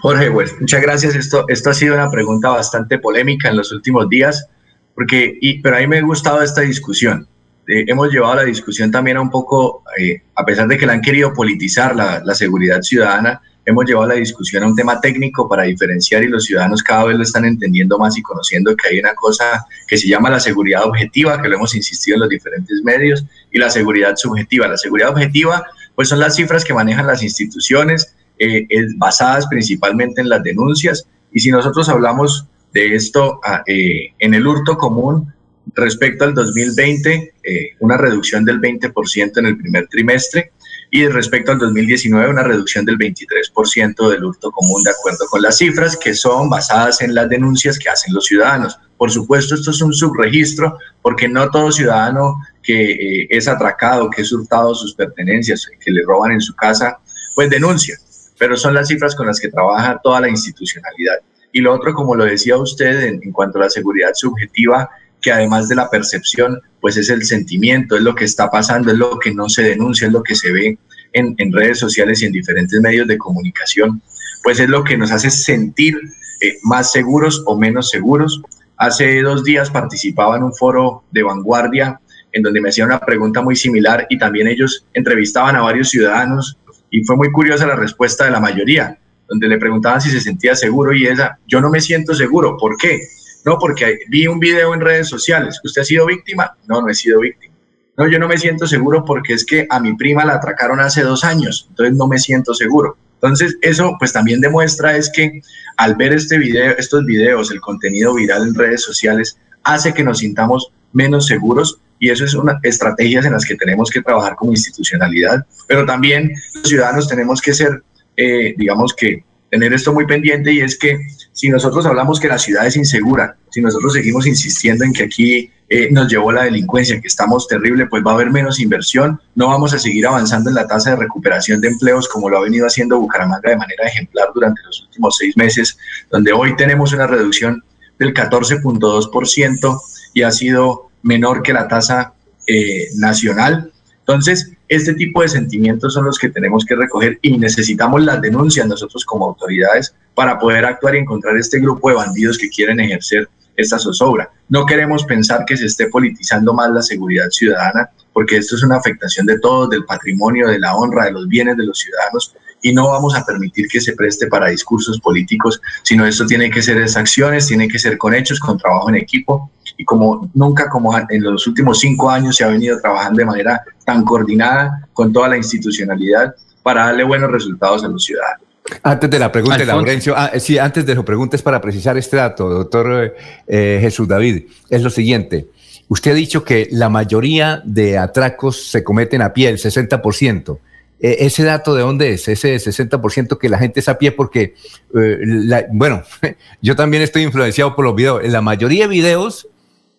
Jorge, 0.00 0.30
pues 0.30 0.60
muchas 0.60 0.82
gracias. 0.82 1.14
Esto, 1.14 1.44
esto 1.48 1.70
ha 1.70 1.74
sido 1.74 1.94
una 1.94 2.10
pregunta 2.10 2.48
bastante 2.48 2.98
polémica 2.98 3.48
en 3.48 3.56
los 3.56 3.72
últimos 3.72 4.08
días, 4.08 4.48
porque, 4.94 5.38
y, 5.40 5.62
pero 5.62 5.76
a 5.76 5.80
mí 5.80 5.86
me 5.86 5.98
ha 5.98 6.02
gustado 6.02 6.42
esta 6.42 6.62
discusión. 6.62 7.28
Eh, 7.66 7.84
hemos 7.86 8.10
llevado 8.10 8.36
la 8.36 8.44
discusión 8.44 8.90
también 8.90 9.16
a 9.16 9.20
un 9.20 9.30
poco, 9.30 9.84
eh, 9.98 10.22
a 10.34 10.44
pesar 10.44 10.66
de 10.66 10.76
que 10.76 10.86
la 10.86 10.94
han 10.94 11.00
querido 11.00 11.32
politizar 11.32 11.94
la, 11.94 12.20
la, 12.24 12.34
seguridad 12.34 12.82
ciudadana, 12.82 13.40
hemos 13.64 13.84
llevado 13.84 14.08
la 14.08 14.14
discusión 14.14 14.64
a 14.64 14.66
un 14.66 14.74
tema 14.74 15.00
técnico 15.00 15.48
para 15.48 15.62
diferenciar 15.62 16.24
y 16.24 16.28
los 16.28 16.44
ciudadanos 16.44 16.82
cada 16.82 17.04
vez 17.04 17.16
lo 17.16 17.22
están 17.22 17.44
entendiendo 17.44 17.98
más 17.98 18.18
y 18.18 18.22
conociendo 18.22 18.74
que 18.74 18.88
hay 18.88 18.98
una 18.98 19.14
cosa 19.14 19.64
que 19.86 19.96
se 19.96 20.08
llama 20.08 20.30
la 20.30 20.40
seguridad 20.40 20.84
objetiva, 20.84 21.40
que 21.40 21.48
lo 21.48 21.56
hemos 21.56 21.74
insistido 21.76 22.16
en 22.16 22.20
los 22.22 22.28
diferentes 22.28 22.82
medios, 22.82 23.24
y 23.52 23.58
la 23.58 23.70
seguridad 23.70 24.16
subjetiva. 24.16 24.66
La 24.66 24.76
seguridad 24.76 25.10
objetiva, 25.10 25.64
pues 25.94 26.08
son 26.08 26.18
las 26.18 26.34
cifras 26.34 26.64
que 26.64 26.74
manejan 26.74 27.06
las 27.06 27.22
instituciones, 27.22 28.16
eh, 28.38 28.66
basadas 28.96 29.46
principalmente 29.46 30.20
en 30.20 30.28
las 30.28 30.42
denuncias. 30.42 31.06
Y 31.32 31.38
si 31.38 31.50
nosotros 31.50 31.88
hablamos 31.88 32.46
de 32.72 32.94
esto 32.96 33.40
eh, 33.66 34.08
en 34.18 34.34
el 34.34 34.46
hurto 34.46 34.76
común 34.76 35.32
respecto 35.74 36.24
al 36.24 36.34
2020, 36.34 37.34
eh, 37.42 37.70
una 37.80 37.96
reducción 37.96 38.44
del 38.44 38.60
20% 38.60 39.38
en 39.38 39.46
el 39.46 39.56
primer 39.56 39.86
trimestre 39.88 40.52
y 40.90 41.06
respecto 41.06 41.52
al 41.52 41.58
2019 41.58 42.28
una 42.28 42.42
reducción 42.42 42.84
del 42.84 42.98
23% 42.98 44.10
del 44.10 44.24
hurto 44.24 44.50
común 44.50 44.82
de 44.82 44.90
acuerdo 44.90 45.24
con 45.30 45.40
las 45.40 45.56
cifras 45.58 45.96
que 45.96 46.14
son 46.14 46.50
basadas 46.50 47.00
en 47.00 47.14
las 47.14 47.28
denuncias 47.28 47.78
que 47.78 47.88
hacen 47.88 48.12
los 48.12 48.26
ciudadanos. 48.26 48.78
Por 48.98 49.10
supuesto, 49.10 49.54
esto 49.54 49.70
es 49.70 49.80
un 49.80 49.94
subregistro 49.94 50.78
porque 51.00 51.28
no 51.28 51.50
todo 51.50 51.72
ciudadano 51.72 52.36
que 52.62 52.92
eh, 52.92 53.26
es 53.30 53.48
atracado, 53.48 54.10
que 54.10 54.22
es 54.22 54.32
hurtado 54.32 54.74
sus 54.74 54.94
pertenencias, 54.94 55.66
que 55.80 55.90
le 55.90 56.02
roban 56.02 56.32
en 56.32 56.40
su 56.40 56.54
casa, 56.54 56.98
pues 57.34 57.48
denuncia 57.48 57.96
pero 58.42 58.56
son 58.56 58.74
las 58.74 58.88
cifras 58.88 59.14
con 59.14 59.28
las 59.28 59.38
que 59.38 59.50
trabaja 59.50 60.00
toda 60.02 60.20
la 60.20 60.28
institucionalidad. 60.28 61.20
Y 61.52 61.60
lo 61.60 61.72
otro, 61.72 61.94
como 61.94 62.16
lo 62.16 62.24
decía 62.24 62.56
usted, 62.56 63.04
en, 63.04 63.20
en, 63.22 63.30
cuanto 63.30 63.58
a 63.58 63.62
la 63.62 63.70
seguridad 63.70 64.10
subjetiva, 64.14 64.90
que 65.22 65.32
además 65.32 65.68
de 65.68 65.76
la 65.76 65.88
percepción, 65.88 66.60
pues 66.80 66.96
es 66.96 67.08
el 67.08 67.24
sentimiento, 67.24 67.96
es 67.96 68.02
lo 68.02 68.14
que 68.14 68.24
está 68.24 68.50
pasando, 68.50 68.90
es 68.90 68.98
lo 68.98 69.18
que 69.18 69.32
no 69.32 69.48
se 69.48 69.62
denuncia, 69.62 70.08
es 70.08 70.12
lo 70.12 70.22
que 70.22 70.34
se 70.34 70.52
ve 70.52 70.78
en, 71.12 71.52
redes 71.52 71.78
sociales 71.78 72.20
y 72.20 72.26
en 72.26 72.32
diferentes 72.32 72.80
medios 72.80 73.06
de 73.06 73.16
comunicación, 73.16 74.02
pues 74.42 74.58
es 74.58 74.68
lo 74.68 74.82
que 74.82 74.96
nos 74.96 75.12
hace 75.12 75.30
sentir 75.30 75.96
eh, 76.40 76.56
más 76.64 76.90
seguros 76.90 77.42
o 77.46 77.56
menos 77.56 77.90
seguros. 77.90 78.42
Hace 78.76 79.22
dos 79.22 79.44
días 79.44 79.70
participaba 79.70 80.36
en 80.36 80.42
un 80.42 80.52
foro 80.52 81.04
de 81.12 81.22
vanguardia 81.22 82.00
en 82.32 82.42
donde 82.42 82.60
me 82.60 82.70
hacían 82.70 82.88
una 82.88 82.98
pregunta 82.98 83.42
muy 83.42 83.54
similar 83.54 84.06
y 84.08 84.18
también 84.18 84.48
ellos 84.48 84.86
entrevistaban 84.94 85.54
a 85.54 85.60
varios 85.60 85.90
ciudadanos 85.90 86.58
y 86.90 87.04
fue 87.04 87.16
muy 87.16 87.30
curiosa 87.30 87.66
la 87.66 87.76
respuesta 87.76 88.24
de 88.24 88.30
la 88.30 88.40
mayoría, 88.40 88.98
donde 89.28 89.48
le 89.48 89.58
preguntaban 89.58 90.00
si 90.00 90.10
se 90.10 90.20
sentía 90.20 90.56
seguro 90.56 90.92
y 90.94 91.06
ella, 91.06 91.38
yo 91.46 91.60
no 91.60 91.70
me 91.70 91.80
siento 91.80 92.14
seguro, 92.14 92.56
¿por 92.56 92.76
qué? 92.76 93.00
No, 93.44 93.58
porque 93.58 93.98
vi 94.08 94.26
un 94.26 94.38
video 94.38 94.72
en 94.74 94.80
redes 94.80 95.08
sociales, 95.08 95.60
¿usted 95.64 95.82
ha 95.82 95.84
sido 95.84 96.06
víctima? 96.06 96.56
No, 96.68 96.80
no 96.80 96.88
he 96.88 96.94
sido 96.94 97.20
víctima. 97.20 97.54
No, 97.96 98.08
yo 98.08 98.18
no 98.18 98.28
me 98.28 98.38
siento 98.38 98.66
seguro 98.66 99.04
porque 99.04 99.34
es 99.34 99.44
que 99.44 99.66
a 99.68 99.78
mi 99.78 99.94
prima 99.94 100.24
la 100.24 100.34
atracaron 100.34 100.80
hace 100.80 101.02
dos 101.02 101.24
años, 101.24 101.66
entonces 101.70 101.96
no 101.96 102.06
me 102.06 102.18
siento 102.18 102.54
seguro. 102.54 102.96
Entonces, 103.14 103.56
eso 103.60 103.94
pues 103.98 104.12
también 104.12 104.40
demuestra 104.40 104.96
es 104.96 105.10
que 105.10 105.42
al 105.76 105.94
ver 105.94 106.12
este 106.12 106.38
video, 106.38 106.74
estos 106.76 107.04
videos, 107.04 107.50
el 107.50 107.60
contenido 107.60 108.14
viral 108.14 108.48
en 108.48 108.54
redes 108.54 108.82
sociales, 108.82 109.38
hace 109.62 109.92
que 109.94 110.02
nos 110.02 110.18
sintamos 110.18 110.72
menos 110.92 111.26
seguros 111.26 111.78
y 111.98 112.10
eso 112.10 112.24
es 112.24 112.34
una 112.34 112.58
estrategias 112.64 113.24
en 113.24 113.32
las 113.32 113.44
que 113.44 113.54
tenemos 113.54 113.90
que 113.90 114.02
trabajar 114.02 114.34
como 114.34 114.50
institucionalidad, 114.50 115.46
pero 115.68 115.86
también 115.86 116.32
los 116.54 116.68
ciudadanos 116.68 117.06
tenemos 117.06 117.40
que 117.40 117.54
ser, 117.54 117.82
eh, 118.16 118.54
digamos 118.56 118.92
que 118.92 119.24
tener 119.52 119.74
esto 119.74 119.92
muy 119.92 120.06
pendiente 120.06 120.50
y 120.50 120.60
es 120.60 120.78
que 120.78 120.98
si 121.32 121.50
nosotros 121.50 121.84
hablamos 121.84 122.18
que 122.18 122.26
la 122.26 122.38
ciudad 122.38 122.66
es 122.66 122.74
insegura, 122.74 123.36
si 123.50 123.60
nosotros 123.60 123.92
seguimos 123.92 124.26
insistiendo 124.26 124.82
en 124.82 124.94
que 124.94 125.02
aquí 125.02 125.50
eh, 125.68 125.90
nos 125.90 126.10
llevó 126.10 126.32
la 126.32 126.44
delincuencia, 126.44 126.98
que 127.02 127.08
estamos 127.08 127.46
terrible, 127.46 127.86
pues 127.86 128.02
va 128.02 128.12
a 128.12 128.14
haber 128.14 128.30
menos 128.30 128.60
inversión, 128.60 129.20
no 129.34 129.48
vamos 129.48 129.74
a 129.74 129.78
seguir 129.78 130.06
avanzando 130.06 130.48
en 130.48 130.56
la 130.56 130.66
tasa 130.66 130.92
de 130.92 130.96
recuperación 130.96 131.60
de 131.60 131.68
empleos 131.68 132.08
como 132.08 132.30
lo 132.30 132.38
ha 132.38 132.40
venido 132.40 132.66
haciendo 132.66 132.98
Bucaramanga 132.98 133.50
de 133.50 133.58
manera 133.58 133.86
ejemplar 133.86 134.28
durante 134.34 134.62
los 134.62 134.84
últimos 134.84 135.16
seis 135.18 135.36
meses, 135.36 135.76
donde 136.10 136.32
hoy 136.32 136.56
tenemos 136.56 136.94
una 136.94 137.06
reducción 137.06 137.62
del 137.98 138.14
14.2% 138.14 139.80
y 140.14 140.22
ha 140.22 140.30
sido 140.30 140.88
menor 141.02 141.42
que 141.42 141.52
la 141.52 141.68
tasa 141.68 142.14
eh, 142.46 142.88
nacional. 142.96 143.70
Entonces, 143.98 144.52
este 144.74 144.94
tipo 144.94 145.20
de 145.20 145.28
sentimientos 145.28 145.92
son 145.92 146.06
los 146.06 146.18
que 146.18 146.30
tenemos 146.30 146.64
que 146.64 146.74
recoger 146.74 147.18
y 147.20 147.36
necesitamos 147.36 148.02
las 148.02 148.22
denuncias 148.22 148.66
nosotros 148.66 149.04
como 149.04 149.26
autoridades 149.26 149.94
para 150.14 150.38
poder 150.38 150.64
actuar 150.64 150.94
y 150.94 150.98
encontrar 150.98 151.36
este 151.36 151.60
grupo 151.60 151.90
de 151.90 151.96
bandidos 151.96 152.38
que 152.38 152.48
quieren 152.48 152.80
ejercer 152.80 153.28
esta 153.54 153.78
zozobra. 153.78 154.30
No 154.48 154.64
queremos 154.64 155.04
pensar 155.04 155.44
que 155.46 155.58
se 155.58 155.66
esté 155.66 155.88
politizando 155.88 156.54
más 156.54 156.70
la 156.70 156.80
seguridad 156.80 157.28
ciudadana, 157.28 157.90
porque 158.14 158.38
esto 158.38 158.56
es 158.56 158.62
una 158.62 158.76
afectación 158.76 159.26
de 159.26 159.38
todos, 159.40 159.68
del 159.68 159.84
patrimonio, 159.84 160.48
de 160.48 160.58
la 160.58 160.74
honra, 160.74 161.04
de 161.04 161.12
los 161.12 161.28
bienes 161.28 161.58
de 161.58 161.66
los 161.66 161.78
ciudadanos, 161.78 162.34
y 162.62 162.72
no 162.72 162.88
vamos 162.88 163.14
a 163.14 163.26
permitir 163.26 163.68
que 163.68 163.80
se 163.80 163.92
preste 163.92 164.28
para 164.28 164.48
discursos 164.48 164.98
políticos, 165.00 165.60
sino 165.82 166.06
esto 166.06 166.24
tiene 166.24 166.50
que 166.50 166.62
ser 166.62 166.78
esas 166.78 166.96
acciones, 166.96 167.46
tiene 167.46 167.68
que 167.68 167.78
ser 167.78 167.98
con 167.98 168.14
hechos, 168.14 168.40
con 168.40 168.56
trabajo 168.56 168.88
en 168.88 168.94
equipo, 168.94 169.50
y 169.76 169.84
como 169.84 170.30
nunca, 170.34 170.68
como 170.68 170.96
en 170.96 171.22
los 171.22 171.46
últimos 171.46 171.80
cinco 171.80 172.10
años 172.10 172.36
se 172.36 172.44
ha 172.44 172.48
venido 172.48 172.80
trabajando 172.80 173.18
de 173.18 173.24
manera 173.24 173.62
tan 173.84 174.04
coordinada 174.04 174.88
con 174.92 175.12
toda 175.12 175.28
la 175.28 175.36
institucionalidad 175.36 176.34
para 176.62 176.86
darle 176.86 177.04
buenos 177.04 177.30
resultados 177.30 177.84
a 177.84 177.88
los 177.88 178.04
ciudadanos. 178.04 178.46
Antes 178.82 179.10
de 179.10 179.18
la 179.18 179.30
pregunta, 179.30 179.64
Laurencio, 179.64 180.14
ah, 180.16 180.32
sí, 180.38 180.58
antes 180.58 180.86
de 180.86 180.94
su 180.94 181.04
pregunta 181.04 181.36
es 181.36 181.42
para 181.42 181.60
precisar 181.60 181.96
este 181.98 182.16
dato, 182.16 182.48
doctor 182.48 183.14
eh, 183.46 183.78
Jesús 183.80 184.06
David, 184.08 184.44
es 184.70 184.82
lo 184.82 184.90
siguiente. 184.90 185.48
Usted 185.88 186.12
ha 186.12 186.14
dicho 186.14 186.44
que 186.44 186.68
la 186.70 186.88
mayoría 186.88 187.60
de 187.64 187.98
atracos 187.98 188.70
se 188.70 188.82
cometen 188.82 189.20
a 189.20 189.32
pie, 189.32 189.48
el 189.48 189.58
60%. 189.58 190.58
E, 191.00 191.26
¿Ese 191.26 191.42
dato 191.42 191.74
de 191.74 191.82
dónde 191.82 192.14
es? 192.14 192.28
Ese 192.28 192.56
60% 192.56 193.36
que 193.36 193.48
la 193.48 193.58
gente 193.58 193.80
es 193.80 193.88
a 193.88 193.98
pie 193.98 194.12
porque, 194.12 194.54
eh, 194.94 195.66
bueno, 195.70 196.02
yo 196.62 196.76
también 196.76 197.02
estoy 197.02 197.22
influenciado 197.24 197.76
por 197.76 197.84
los 197.84 197.94
videos. 197.94 198.24
En 198.24 198.32
la 198.32 198.40
mayoría 198.40 198.84
de 198.84 198.88
videos, 198.88 199.48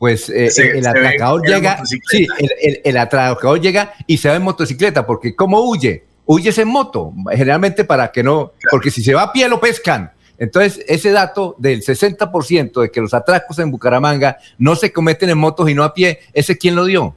pues 0.03 0.27
eh, 0.27 0.49
el 0.57 0.85
atracador 0.85 1.47
llega, 1.47 1.81
sí, 1.85 2.27
el, 2.61 2.81
el, 2.83 2.97
atracador 2.97 3.61
llega 3.61 3.93
y 4.05 4.17
se 4.17 4.27
va 4.27 4.35
en 4.35 4.41
motocicleta 4.41 5.05
porque 5.05 5.33
¿cómo 5.33 5.61
huye? 5.61 6.03
huyes 6.25 6.57
en 6.57 6.67
moto, 6.67 7.13
generalmente 7.31 7.85
para 7.85 8.11
que 8.11 8.21
no, 8.21 8.51
porque 8.69 8.91
si 8.91 9.01
se 9.01 9.13
va 9.13 9.21
a 9.21 9.31
pie 9.31 9.47
lo 9.47 9.61
pescan. 9.61 10.11
Entonces, 10.37 10.83
ese 10.89 11.11
dato 11.11 11.55
del 11.57 11.83
60% 11.83 12.81
de 12.81 12.91
que 12.91 12.99
los 12.99 13.13
atracos 13.13 13.59
en 13.59 13.71
Bucaramanga 13.71 14.39
no 14.57 14.75
se 14.75 14.91
cometen 14.91 15.29
en 15.29 15.37
motos 15.37 15.69
y 15.69 15.73
no 15.73 15.85
a 15.85 15.93
pie, 15.93 16.19
¿ese 16.33 16.57
quién 16.57 16.75
lo 16.75 16.83
dio? 16.83 17.15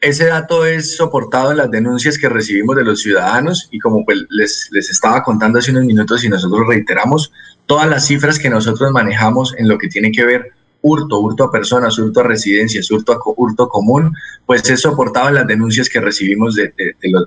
Ese 0.00 0.26
dato 0.26 0.64
es 0.64 0.96
soportado 0.96 1.50
en 1.50 1.56
las 1.56 1.70
denuncias 1.72 2.16
que 2.16 2.28
recibimos 2.28 2.76
de 2.76 2.84
los 2.84 3.02
ciudadanos 3.02 3.66
y 3.72 3.80
como 3.80 4.04
pues 4.04 4.18
les, 4.30 4.68
les 4.70 4.88
estaba 4.88 5.24
contando 5.24 5.58
hace 5.58 5.72
unos 5.72 5.84
minutos 5.84 6.22
y 6.22 6.28
nosotros 6.28 6.64
reiteramos, 6.68 7.32
todas 7.66 7.88
las 7.88 8.06
cifras 8.06 8.38
que 8.38 8.50
nosotros 8.50 8.92
manejamos 8.92 9.52
en 9.58 9.66
lo 9.66 9.78
que 9.78 9.88
tiene 9.88 10.12
que 10.12 10.24
ver 10.24 10.52
hurto, 10.84 11.18
hurto 11.20 11.44
a 11.44 11.50
personas, 11.50 11.98
hurto 11.98 12.20
a 12.20 12.24
residencias, 12.24 12.90
hurto 12.90 13.14
a 13.14 13.18
hurto 13.36 13.68
común, 13.68 14.14
pues 14.44 14.68
es 14.68 14.82
soportado 14.82 15.28
en 15.28 15.36
las 15.36 15.46
denuncias 15.46 15.88
que 15.88 15.98
recibimos 15.98 16.56
de, 16.56 16.72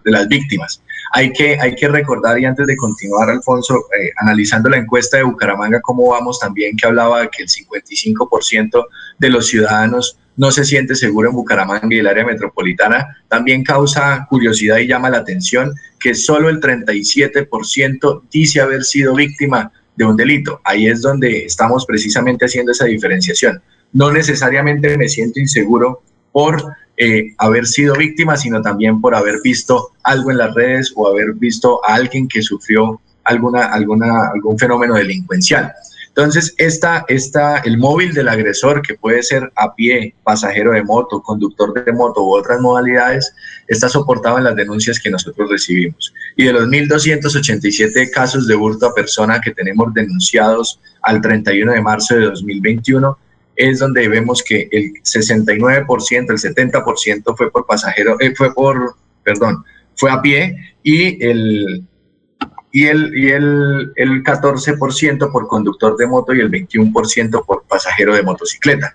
las 0.06 0.28
víctimas. 0.28 0.84
Hay 1.12 1.34
que, 1.34 1.60
hay 1.60 1.74
que 1.74 1.88
recordar, 1.88 2.40
y 2.40 2.46
antes 2.46 2.68
de 2.68 2.78
continuar, 2.78 3.32
Alfonso, 3.32 3.86
eh, 4.00 4.12
analizando 4.18 4.70
la 4.70 4.78
encuesta 4.78 5.18
de 5.18 5.24
Bucaramanga, 5.24 5.82
cómo 5.82 6.10
vamos 6.10 6.40
también, 6.40 6.78
que 6.78 6.86
hablaba 6.86 7.28
que 7.30 7.44
el 7.44 7.50
55% 7.50 8.86
de 9.18 9.30
los 9.30 9.48
ciudadanos 9.48 10.20
no 10.36 10.52
se 10.52 10.64
siente 10.64 10.94
seguro 10.94 11.30
en 11.30 11.36
Bucaramanga 11.36 11.88
y 11.90 11.98
el 11.98 12.06
área 12.06 12.26
metropolitana, 12.26 13.18
también 13.28 13.64
causa 13.64 14.28
curiosidad 14.30 14.78
y 14.78 14.88
llama 14.88 15.10
la 15.10 15.18
atención 15.18 15.74
que 16.00 16.14
solo 16.14 16.50
el 16.50 16.62
37% 16.62 18.22
dice 18.32 18.62
haber 18.62 18.84
sido 18.84 19.16
víctima 19.16 19.72
de 19.98 20.06
un 20.06 20.16
delito. 20.16 20.62
Ahí 20.64 20.88
es 20.88 21.02
donde 21.02 21.46
estamos 21.46 21.86
precisamente 21.86 22.46
haciendo 22.46 22.72
esa 22.72 22.86
diferenciación. 22.86 23.62
No 23.92 24.12
necesariamente 24.12 24.98
me 24.98 25.10
siento 25.10 25.40
inseguro 25.40 26.02
por 26.32 26.64
eh, 26.96 27.34
haber 27.38 27.66
sido 27.66 27.96
víctima, 27.96 28.38
sino 28.38 28.62
también 28.62 29.02
por 29.02 29.16
haber 29.16 29.42
visto 29.44 29.92
algo 30.04 30.32
en 30.32 30.38
las 30.38 30.54
redes 30.54 30.94
o 30.96 31.08
haber 31.08 31.34
visto 31.34 31.82
a 31.86 31.96
alguien 31.96 32.28
que 32.28 32.42
sufrió 32.42 33.02
alguna, 33.24 33.66
alguna, 33.66 34.30
algún 34.34 34.58
fenómeno 34.58 34.96
delincuencial. 34.96 35.74
Entonces, 36.18 36.56
esta, 36.58 37.06
esta, 37.10 37.60
el 37.60 37.78
móvil 37.78 38.12
del 38.12 38.28
agresor, 38.28 38.82
que 38.82 38.96
puede 38.96 39.22
ser 39.22 39.52
a 39.56 39.76
pie, 39.76 40.16
pasajero 40.24 40.72
de 40.72 40.82
moto, 40.82 41.22
conductor 41.22 41.86
de 41.86 41.94
moto 41.94 42.24
u 42.24 42.34
otras 42.34 42.60
modalidades, 42.60 43.32
está 43.68 43.88
soportado 43.88 44.40
en 44.40 44.46
las 44.46 44.56
denuncias 44.56 45.00
que 45.00 45.12
nosotros 45.12 45.48
recibimos. 45.48 46.12
Y 46.36 46.46
de 46.46 46.54
los 46.54 46.64
1.287 46.64 48.10
casos 48.10 48.48
de 48.48 48.56
hurto 48.56 48.88
a 48.88 48.96
persona 48.96 49.40
que 49.40 49.52
tenemos 49.52 49.94
denunciados 49.94 50.80
al 51.04 51.22
31 51.22 51.74
de 51.74 51.82
marzo 51.82 52.16
de 52.16 52.22
2021, 52.22 53.16
es 53.56 53.78
donde 53.78 54.08
vemos 54.08 54.42
que 54.42 54.68
el 54.72 54.94
69%, 55.04 55.86
el 56.32 56.56
70% 56.56 57.38
fue 57.38 57.52
por 57.52 57.68
pasajero, 57.68 58.20
eh, 58.20 58.34
fue 58.36 58.52
por, 58.56 58.96
perdón, 59.24 59.64
fue 59.96 60.10
a 60.10 60.20
pie 60.20 60.74
y 60.82 61.24
el 61.24 61.86
y 62.72 62.86
el, 62.86 63.18
y 63.18 63.30
el, 63.30 63.94
el 63.96 64.24
14% 64.24 65.32
por 65.32 65.48
conductor 65.48 65.96
de 65.98 66.08
moto 66.08 66.34
y 66.34 66.42
el 66.42 66.52
21% 66.52 67.46
por 67.46 67.64
pasajero 67.64 68.14
de 68.16 68.24
motocicleta. 68.24 68.92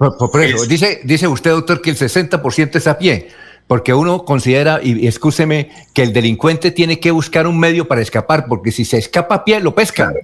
dice, 0.69 1.01
dice 1.05 1.27
usted, 1.27 1.51
doctor, 1.51 1.81
que 1.81 1.91
el 1.91 1.97
60% 1.97 2.77
es 2.77 2.87
a 2.87 2.99
pie, 2.99 3.29
porque 3.67 3.95
uno 3.95 4.25
considera, 4.25 4.81
y, 4.83 5.07
escúcheme, 5.07 5.71
que 5.95 6.03
el 6.03 6.13
delincuente 6.13 6.71
tiene 6.71 7.01
que 7.01 7.11
buscar 7.11 7.47
un 7.47 7.59
medio 7.59 7.89
para 7.89 8.03
escapar, 8.03 8.47
porque 8.47 8.71
si 8.71 8.85
se 8.85 8.99
escapa 8.99 9.37
a 9.37 9.45
pie, 9.45 9.61
lo 9.61 9.75
pescan. 9.75 10.15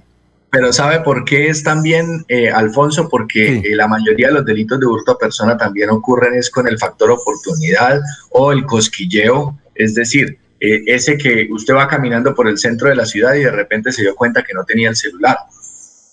Pero 0.51 0.73
¿sabe 0.73 1.01
por 1.01 1.25
qué 1.25 1.47
es 1.49 1.63
también, 1.63 2.25
eh, 2.27 2.49
Alfonso? 2.49 3.07
Porque 3.07 3.57
eh, 3.57 3.75
la 3.75 3.87
mayoría 3.87 4.27
de 4.27 4.33
los 4.33 4.45
delitos 4.45 4.79
de 4.79 4.87
hurto 4.87 5.11
a 5.11 5.17
persona 5.17 5.57
también 5.57 5.91
ocurren 5.91 6.33
es 6.33 6.49
con 6.49 6.67
el 6.67 6.79
factor 6.79 7.11
oportunidad 7.11 7.99
o 8.31 8.51
el 8.51 8.65
cosquilleo, 8.65 9.55
es 9.75 9.93
decir, 9.93 10.39
eh, 10.59 10.83
ese 10.87 11.17
que 11.17 11.47
usted 11.51 11.73
va 11.73 11.87
caminando 11.87 12.35
por 12.35 12.47
el 12.47 12.57
centro 12.57 12.89
de 12.89 12.95
la 12.95 13.05
ciudad 13.05 13.33
y 13.35 13.43
de 13.43 13.51
repente 13.51 13.91
se 13.91 14.01
dio 14.01 14.15
cuenta 14.15 14.43
que 14.43 14.53
no 14.53 14.65
tenía 14.65 14.89
el 14.89 14.95
celular, 14.95 15.37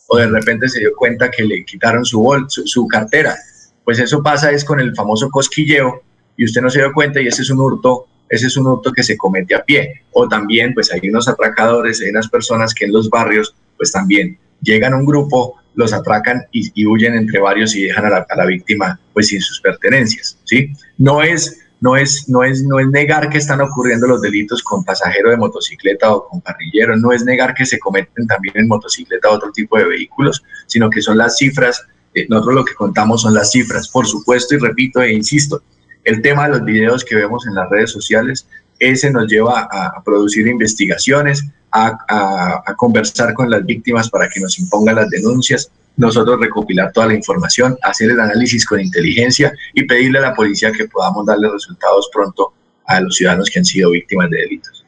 o 0.09 0.17
de 0.19 0.29
repente 0.29 0.69
se 0.69 0.81
dio 0.81 0.93
cuenta 0.97 1.31
que 1.31 1.43
le 1.43 1.65
quitaron 1.65 2.05
su, 2.05 2.21
bol, 2.21 2.47
su, 2.49 2.87
cartera. 2.87 3.37
Pues 3.85 3.99
eso 3.99 4.23
pasa 4.23 4.53
es 4.53 4.65
con 4.65 4.79
el 4.79 4.95
famoso 4.95 5.29
cosquilleo 5.31 6.03
y 6.37 6.45
usted 6.45 6.61
no 6.61 6.71
se 6.71 6.79
dio 6.79 6.93
cuenta 6.93 7.21
y 7.21 7.27
ese 7.27 7.43
es 7.43 7.51
un 7.51 7.61
hurto, 7.61 8.07
ese 8.29 8.47
es 8.47 8.57
un 8.57 8.69
hurto 8.69 8.93
que 8.93 9.03
se 9.03 9.17
comete 9.17 9.55
a 9.57 9.65
pie. 9.65 10.03
O 10.13 10.29
también 10.29 10.75
pues 10.75 10.93
hay 10.93 11.09
unos 11.09 11.29
atracadores, 11.29 12.01
hay 12.03 12.11
unas 12.11 12.29
personas 12.29 12.73
que 12.73 12.85
en 12.85 12.93
los 12.93 13.11
barrios 13.11 13.55
pues 13.77 13.91
también 13.91 14.39
llegan 14.63 14.93
a 14.93 14.97
un 14.97 15.07
grupo, 15.07 15.57
los 15.75 15.93
atracan 15.93 16.47
y, 16.53 16.87
huyen 16.87 17.15
entre 17.15 17.41
varios 17.41 17.75
y 17.75 17.85
dejan 17.85 18.07
a 18.07 18.11
la, 18.11 18.27
a 18.29 18.37
la, 18.37 18.47
víctima 18.47 18.99
pues 19.13 19.29
sin 19.29 19.41
sus 19.41 19.61
pertenencias, 19.61 20.39
¿sí? 20.45 20.73
No 20.97 21.23
es 21.23 21.66
no 21.81 21.97
es, 21.97 22.29
no, 22.29 22.43
es, 22.43 22.63
no 22.63 22.79
es 22.79 22.89
negar 22.89 23.29
que 23.29 23.39
están 23.39 23.61
ocurriendo 23.61 24.07
los 24.07 24.23
delitos 24.23 24.63
con 24.63 24.85
pasajero 24.85 25.31
de 25.31 25.37
motocicleta 25.37 26.13
o 26.13 26.27
con 26.27 26.41
parrillero, 26.41 26.97
no 26.97 27.13
es 27.13 27.25
negar 27.25 27.55
que 27.55 27.67
se 27.67 27.79
cometen 27.79 28.27
también 28.27 28.57
en 28.57 28.69
motocicleta 28.69 29.31
otro 29.31 29.53
tipo 29.53 29.77
de 29.77 29.85
vehículos, 29.85 30.43
sino 30.67 30.89
que 30.89 31.03
son 31.03 31.19
las 31.19 31.37
cifras, 31.37 31.83
eh, 32.15 32.27
nosotros 32.29 32.55
lo 32.55 32.65
que 32.65 32.75
contamos 32.75 33.23
son 33.23 33.35
las 33.35 33.51
cifras, 33.51 33.89
por 33.89 34.07
supuesto, 34.07 34.55
y 34.55 34.59
repito 34.59 35.03
e 35.03 35.13
insisto, 35.13 35.63
el 36.05 36.23
tema 36.23 36.45
de 36.45 36.59
los 36.59 36.65
videos 36.65 37.05
que 37.05 37.17
vemos 37.17 37.47
en 37.47 37.55
las 37.55 37.69
redes 37.69 37.91
sociales, 37.91 38.47
ese 38.79 39.11
nos 39.11 39.27
lleva 39.27 39.69
a, 39.71 40.03
producir 40.05 40.47
investigaciones, 40.47 41.45
a 41.73 42.75
conversar 42.77 43.35
con 43.35 43.51
las 43.51 43.67
víctimas 43.67 44.09
para 44.09 44.29
que 44.29 44.41
nos 44.41 44.59
impongan 44.59 44.95
las 44.95 45.11
denuncias, 45.11 45.71
nosotros 45.97 46.41
recopilar 46.41 46.93
toda 46.93 47.09
la 47.09 47.15
información, 47.15 47.77
hacer 47.83 48.11
el 48.11 48.21
análisis 48.21 48.65
con 48.67 48.81
inteligencia 48.81 49.53
y 49.75 49.85
pedirle 49.85 50.19
a 50.19 50.23
la 50.23 50.35
policía 50.35 50.73
que 50.73 50.89
podamos 50.89 51.27
darle 51.27 51.51
resultados 51.51 52.09
pronto 52.13 52.53
a 52.87 53.01
los 53.01 53.17
ciudadanos 53.17 53.51
que 53.51 53.59
han 53.59 53.65
sido 53.65 53.91
víctimas 53.91 54.31
de 54.31 54.39
delitos. 54.39 54.87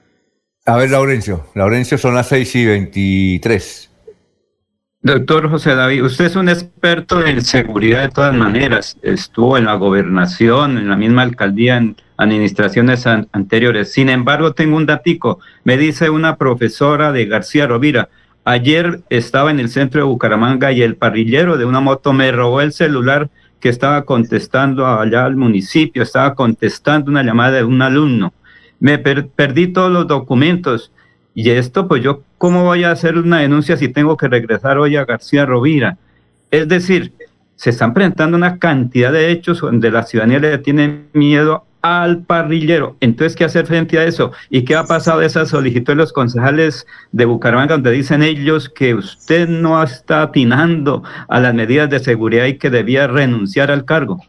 A 0.66 0.76
ver, 0.76 0.90
Laurencio, 0.90 1.46
Laurencio 1.54 1.96
son 1.96 2.14
las 2.14 2.28
6 2.28 2.54
y 2.56 2.66
23. 2.66 3.88
Doctor 5.00 5.48
José 5.48 5.76
David, 5.76 6.04
usted 6.04 6.26
es 6.26 6.36
un 6.36 6.48
experto 6.48 7.24
en 7.24 7.42
seguridad 7.42 8.02
de 8.02 8.08
todas 8.08 8.34
maneras. 8.34 8.98
Estuvo 9.00 9.56
en 9.56 9.64
la 9.64 9.74
gobernación, 9.74 10.76
en 10.76 10.88
la 10.88 10.96
misma 10.96 11.22
alcaldía, 11.22 11.76
en 11.76 11.96
administraciones 12.16 13.06
anteriores. 13.06 13.92
Sin 13.92 14.08
embargo, 14.08 14.54
tengo 14.54 14.76
un 14.76 14.86
datico. 14.86 15.38
Me 15.62 15.78
dice 15.78 16.10
una 16.10 16.36
profesora 16.36 17.12
de 17.12 17.26
García 17.26 17.68
Rovira, 17.68 18.08
Ayer 18.50 19.02
estaba 19.10 19.50
en 19.50 19.60
el 19.60 19.68
centro 19.68 20.00
de 20.00 20.06
Bucaramanga 20.06 20.72
y 20.72 20.80
el 20.80 20.96
parrillero 20.96 21.58
de 21.58 21.66
una 21.66 21.80
moto 21.80 22.14
me 22.14 22.32
robó 22.32 22.62
el 22.62 22.72
celular 22.72 23.28
que 23.60 23.68
estaba 23.68 24.06
contestando 24.06 24.86
allá 24.86 25.26
al 25.26 25.36
municipio, 25.36 26.02
estaba 26.02 26.34
contestando 26.34 27.10
una 27.10 27.22
llamada 27.22 27.58
de 27.58 27.64
un 27.64 27.82
alumno. 27.82 28.32
Me 28.80 28.96
perdí 28.96 29.66
todos 29.66 29.92
los 29.92 30.06
documentos. 30.06 30.92
Y 31.34 31.50
esto, 31.50 31.88
pues 31.88 32.02
yo, 32.02 32.22
¿cómo 32.38 32.64
voy 32.64 32.84
a 32.84 32.90
hacer 32.90 33.18
una 33.18 33.40
denuncia 33.40 33.76
si 33.76 33.88
tengo 33.88 34.16
que 34.16 34.28
regresar 34.28 34.78
hoy 34.78 34.96
a 34.96 35.04
García 35.04 35.44
Rovira? 35.44 35.98
Es 36.50 36.66
decir, 36.68 37.12
se 37.54 37.68
están 37.68 37.92
presentando 37.92 38.38
una 38.38 38.58
cantidad 38.58 39.12
de 39.12 39.30
hechos 39.30 39.60
donde 39.60 39.90
la 39.90 40.04
ciudadanía 40.04 40.38
le 40.38 40.56
tiene 40.56 41.02
miedo 41.12 41.66
al 41.88 42.24
parrillero. 42.24 42.96
Entonces, 43.00 43.36
¿qué 43.36 43.44
hacer 43.44 43.66
frente 43.66 43.98
a 43.98 44.04
eso? 44.04 44.32
¿Y 44.50 44.64
qué 44.64 44.76
ha 44.76 44.84
pasado 44.84 45.20
de 45.20 45.26
esa 45.26 45.46
solicitud 45.46 45.92
de 45.92 45.96
los 45.96 46.12
concejales 46.12 46.86
de 47.12 47.24
Bucaramanga, 47.24 47.74
donde 47.74 47.92
dicen 47.92 48.22
ellos 48.22 48.68
que 48.68 48.94
usted 48.94 49.48
no 49.48 49.82
está 49.82 50.22
atinando 50.22 51.02
a 51.28 51.40
las 51.40 51.54
medidas 51.54 51.90
de 51.90 51.98
seguridad 51.98 52.46
y 52.46 52.58
que 52.58 52.70
debía 52.70 53.06
renunciar 53.06 53.70
al 53.70 53.84
cargo? 53.84 54.20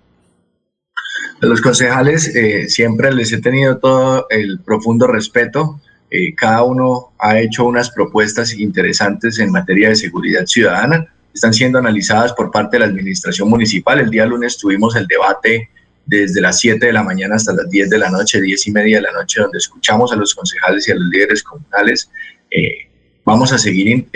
los 1.41 1.61
concejales 1.61 2.35
eh, 2.35 2.67
siempre 2.67 3.13
les 3.13 3.31
he 3.31 3.39
tenido 3.39 3.77
todo 3.77 4.27
el 4.29 4.59
profundo 4.59 5.07
respeto. 5.07 5.79
Eh, 6.11 6.35
cada 6.35 6.63
uno 6.63 7.13
ha 7.19 7.39
hecho 7.39 7.65
unas 7.65 7.91
propuestas 7.91 8.53
interesantes 8.53 9.39
en 9.39 9.51
materia 9.51 9.89
de 9.89 9.95
seguridad 9.95 10.45
ciudadana. 10.45 11.07
Están 11.33 11.53
siendo 11.53 11.79
analizadas 11.79 12.33
por 12.33 12.51
parte 12.51 12.75
de 12.75 12.79
la 12.81 12.87
administración 12.87 13.49
municipal. 13.49 13.99
El 13.99 14.09
día 14.09 14.25
lunes 14.25 14.57
tuvimos 14.57 14.95
el 14.95 15.07
debate 15.07 15.69
desde 16.09 16.41
las 16.41 16.59
7 16.59 16.85
de 16.85 16.93
la 16.93 17.03
mañana 17.03 17.35
hasta 17.35 17.53
las 17.53 17.69
10 17.69 17.89
de 17.89 17.97
la 17.99 18.09
noche, 18.09 18.41
10 18.41 18.67
y 18.67 18.71
media 18.71 18.97
de 18.97 19.03
la 19.03 19.11
noche, 19.11 19.41
donde 19.41 19.59
escuchamos 19.59 20.11
a 20.11 20.15
los 20.15 20.33
concejales 20.33 20.87
y 20.87 20.91
a 20.91 20.95
los 20.95 21.07
líderes 21.09 21.43
comunales. 21.43 22.09
Eh, 22.51 22.87
vamos 23.23 23.53
a 23.53 23.57
seguir 23.57 24.07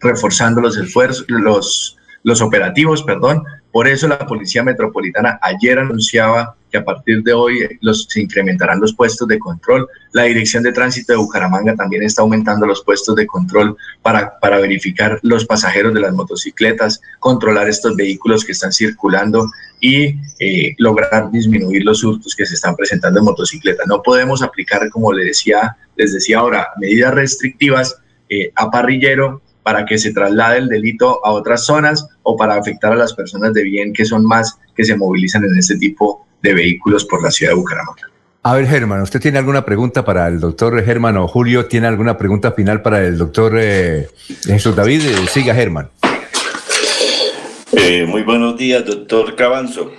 reforzando 0.00 0.60
los 0.60 0.76
esfuerzos, 0.76 1.24
los, 1.28 1.98
los 2.22 2.40
operativos, 2.40 3.02
perdón, 3.02 3.42
por 3.74 3.88
eso 3.88 4.06
la 4.06 4.18
Policía 4.18 4.62
Metropolitana 4.62 5.40
ayer 5.42 5.80
anunciaba 5.80 6.54
que 6.70 6.78
a 6.78 6.84
partir 6.84 7.24
de 7.24 7.32
hoy 7.32 7.58
los, 7.80 8.06
se 8.08 8.20
incrementarán 8.20 8.80
los 8.80 8.94
puestos 8.94 9.26
de 9.26 9.40
control. 9.40 9.88
La 10.12 10.22
Dirección 10.22 10.62
de 10.62 10.70
Tránsito 10.70 11.12
de 11.12 11.16
Bucaramanga 11.16 11.74
también 11.74 12.04
está 12.04 12.22
aumentando 12.22 12.66
los 12.66 12.84
puestos 12.84 13.16
de 13.16 13.26
control 13.26 13.76
para, 14.00 14.38
para 14.38 14.60
verificar 14.60 15.18
los 15.22 15.44
pasajeros 15.44 15.92
de 15.92 15.98
las 15.98 16.14
motocicletas, 16.14 17.00
controlar 17.18 17.68
estos 17.68 17.96
vehículos 17.96 18.44
que 18.44 18.52
están 18.52 18.72
circulando 18.72 19.50
y 19.80 20.20
eh, 20.38 20.76
lograr 20.78 21.32
disminuir 21.32 21.84
los 21.84 22.04
hurtos 22.04 22.36
que 22.36 22.46
se 22.46 22.54
están 22.54 22.76
presentando 22.76 23.18
en 23.18 23.24
motocicletas. 23.24 23.88
No 23.88 24.04
podemos 24.04 24.40
aplicar, 24.44 24.88
como 24.90 25.12
les 25.12 25.26
decía, 25.26 25.76
les 25.96 26.14
decía 26.14 26.38
ahora, 26.38 26.68
medidas 26.78 27.12
restrictivas 27.12 28.00
eh, 28.28 28.52
a 28.54 28.70
parrillero 28.70 29.42
para 29.64 29.84
que 29.84 29.98
se 29.98 30.12
traslade 30.12 30.58
el 30.58 30.68
delito 30.68 31.24
a 31.26 31.32
otras 31.32 31.64
zonas 31.64 32.06
o 32.22 32.36
para 32.36 32.54
afectar 32.54 32.92
a 32.92 32.96
las 32.96 33.14
personas 33.14 33.52
de 33.54 33.64
bien 33.64 33.92
que 33.92 34.04
son 34.04 34.24
más 34.24 34.58
que 34.76 34.84
se 34.84 34.96
movilizan 34.96 35.42
en 35.44 35.58
este 35.58 35.76
tipo 35.76 36.24
de 36.42 36.54
vehículos 36.54 37.04
por 37.06 37.22
la 37.22 37.32
ciudad 37.32 37.52
de 37.52 37.56
Bucaramanga. 37.56 38.02
A 38.42 38.54
ver, 38.54 38.66
Germán, 38.66 39.00
¿usted 39.00 39.20
tiene 39.20 39.38
alguna 39.38 39.64
pregunta 39.64 40.04
para 40.04 40.28
el 40.28 40.38
doctor 40.38 40.84
Germán 40.84 41.16
o 41.16 41.26
Julio? 41.26 41.64
¿Tiene 41.64 41.86
alguna 41.86 42.18
pregunta 42.18 42.52
final 42.52 42.82
para 42.82 43.02
el 43.02 43.16
doctor 43.16 43.54
eh, 43.58 44.08
Jesús 44.44 44.76
David? 44.76 45.00
Eh, 45.00 45.26
siga, 45.28 45.54
Germán. 45.54 45.88
Eh, 47.72 48.04
muy 48.06 48.22
buenos 48.22 48.58
días, 48.58 48.84
doctor 48.84 49.34
Cabanzo. 49.34 49.90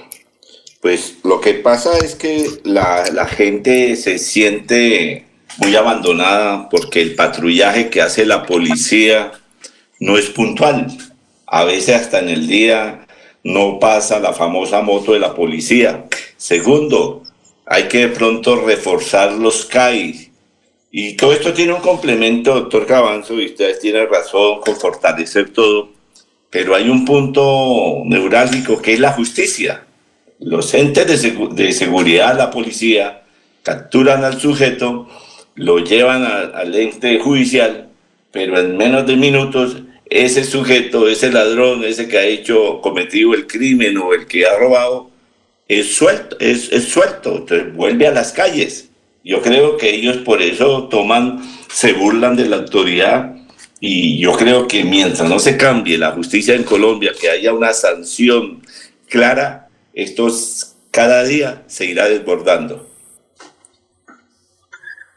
Pues 0.79 1.17
lo 1.23 1.41
que 1.41 1.55
pasa 1.55 1.97
es 1.97 2.13
que 2.13 2.47
la, 2.63 3.05
la 3.11 3.25
gente 3.25 3.95
se 3.95 4.19
siente 4.19 5.25
muy 5.57 5.75
abandonada 5.75 6.69
porque 6.69 7.01
el 7.01 7.15
patrullaje 7.15 7.89
que 7.89 8.03
hace 8.03 8.27
la 8.27 8.45
policía 8.45 9.31
no 9.99 10.17
es 10.17 10.29
puntual. 10.29 10.87
A 11.47 11.63
veces 11.63 11.95
hasta 11.95 12.19
en 12.19 12.29
el 12.29 12.47
día 12.47 13.05
no 13.43 13.79
pasa 13.79 14.19
la 14.19 14.33
famosa 14.33 14.81
moto 14.81 15.13
de 15.13 15.19
la 15.19 15.35
policía. 15.35 16.05
Segundo, 16.37 17.23
hay 17.65 17.83
que 17.83 17.99
de 17.99 18.07
pronto 18.09 18.55
reforzar 18.55 19.33
los 19.33 19.65
CAI. 19.65 20.31
Y 20.91 21.13
todo 21.13 21.33
esto 21.33 21.53
tiene 21.53 21.73
un 21.73 21.81
complemento, 21.81 22.55
doctor 22.55 22.85
Cabanzo, 22.85 23.39
y 23.39 23.47
ustedes 23.47 23.79
tienen 23.79 24.07
razón 24.09 24.61
con 24.61 24.75
fortalecer 24.75 25.51
todo, 25.51 25.89
pero 26.49 26.73
hay 26.73 26.89
un 26.89 27.03
punto 27.03 28.01
neurálgico 28.05 28.81
que 28.81 28.93
es 28.93 28.99
la 28.99 29.11
justicia. 29.11 29.85
Los 30.39 30.73
entes 30.73 31.21
de, 31.21 31.47
de 31.51 31.73
seguridad, 31.73 32.37
la 32.37 32.49
policía, 32.49 33.23
capturan 33.61 34.23
al 34.23 34.39
sujeto, 34.39 35.07
lo 35.55 35.79
llevan 35.79 36.23
al 36.23 36.73
ente 36.75 37.19
judicial, 37.19 37.89
pero 38.31 38.59
en 38.59 38.77
menos 38.77 39.05
de 39.05 39.15
minutos 39.17 39.77
ese 40.23 40.45
sujeto, 40.45 41.09
ese 41.09 41.29
ladrón, 41.29 41.83
ese 41.83 42.07
que 42.07 42.17
ha 42.17 42.25
hecho, 42.25 42.79
cometido 42.81 43.33
el 43.33 43.47
crimen 43.47 43.97
o 43.97 44.13
el 44.13 44.27
que 44.27 44.45
ha 44.45 44.57
robado, 44.57 45.11
es 45.67 45.95
suelto, 45.95 46.37
es, 46.39 46.71
es 46.71 46.85
suelto, 46.85 47.37
entonces 47.37 47.73
vuelve 47.73 48.07
a 48.07 48.11
las 48.11 48.31
calles. 48.31 48.89
Yo 49.25 49.41
creo 49.41 49.75
que 49.75 49.93
ellos 49.93 50.17
por 50.17 50.41
eso 50.41 50.87
toman, 50.87 51.43
se 51.69 51.93
burlan 51.93 52.37
de 52.37 52.47
la 52.47 52.57
autoridad 52.57 53.35
y 53.81 54.17
yo 54.19 54.31
creo 54.33 54.67
que 54.67 54.85
mientras 54.85 55.27
no 55.27 55.37
se 55.37 55.57
cambie 55.57 55.97
la 55.97 56.11
justicia 56.11 56.55
en 56.55 56.63
Colombia, 56.63 57.11
que 57.19 57.29
haya 57.29 57.51
una 57.53 57.73
sanción 57.73 58.61
clara, 59.09 59.67
esto 59.93 60.29
cada 60.91 61.23
día 61.25 61.63
se 61.67 61.87
irá 61.87 62.07
desbordando. 62.07 62.87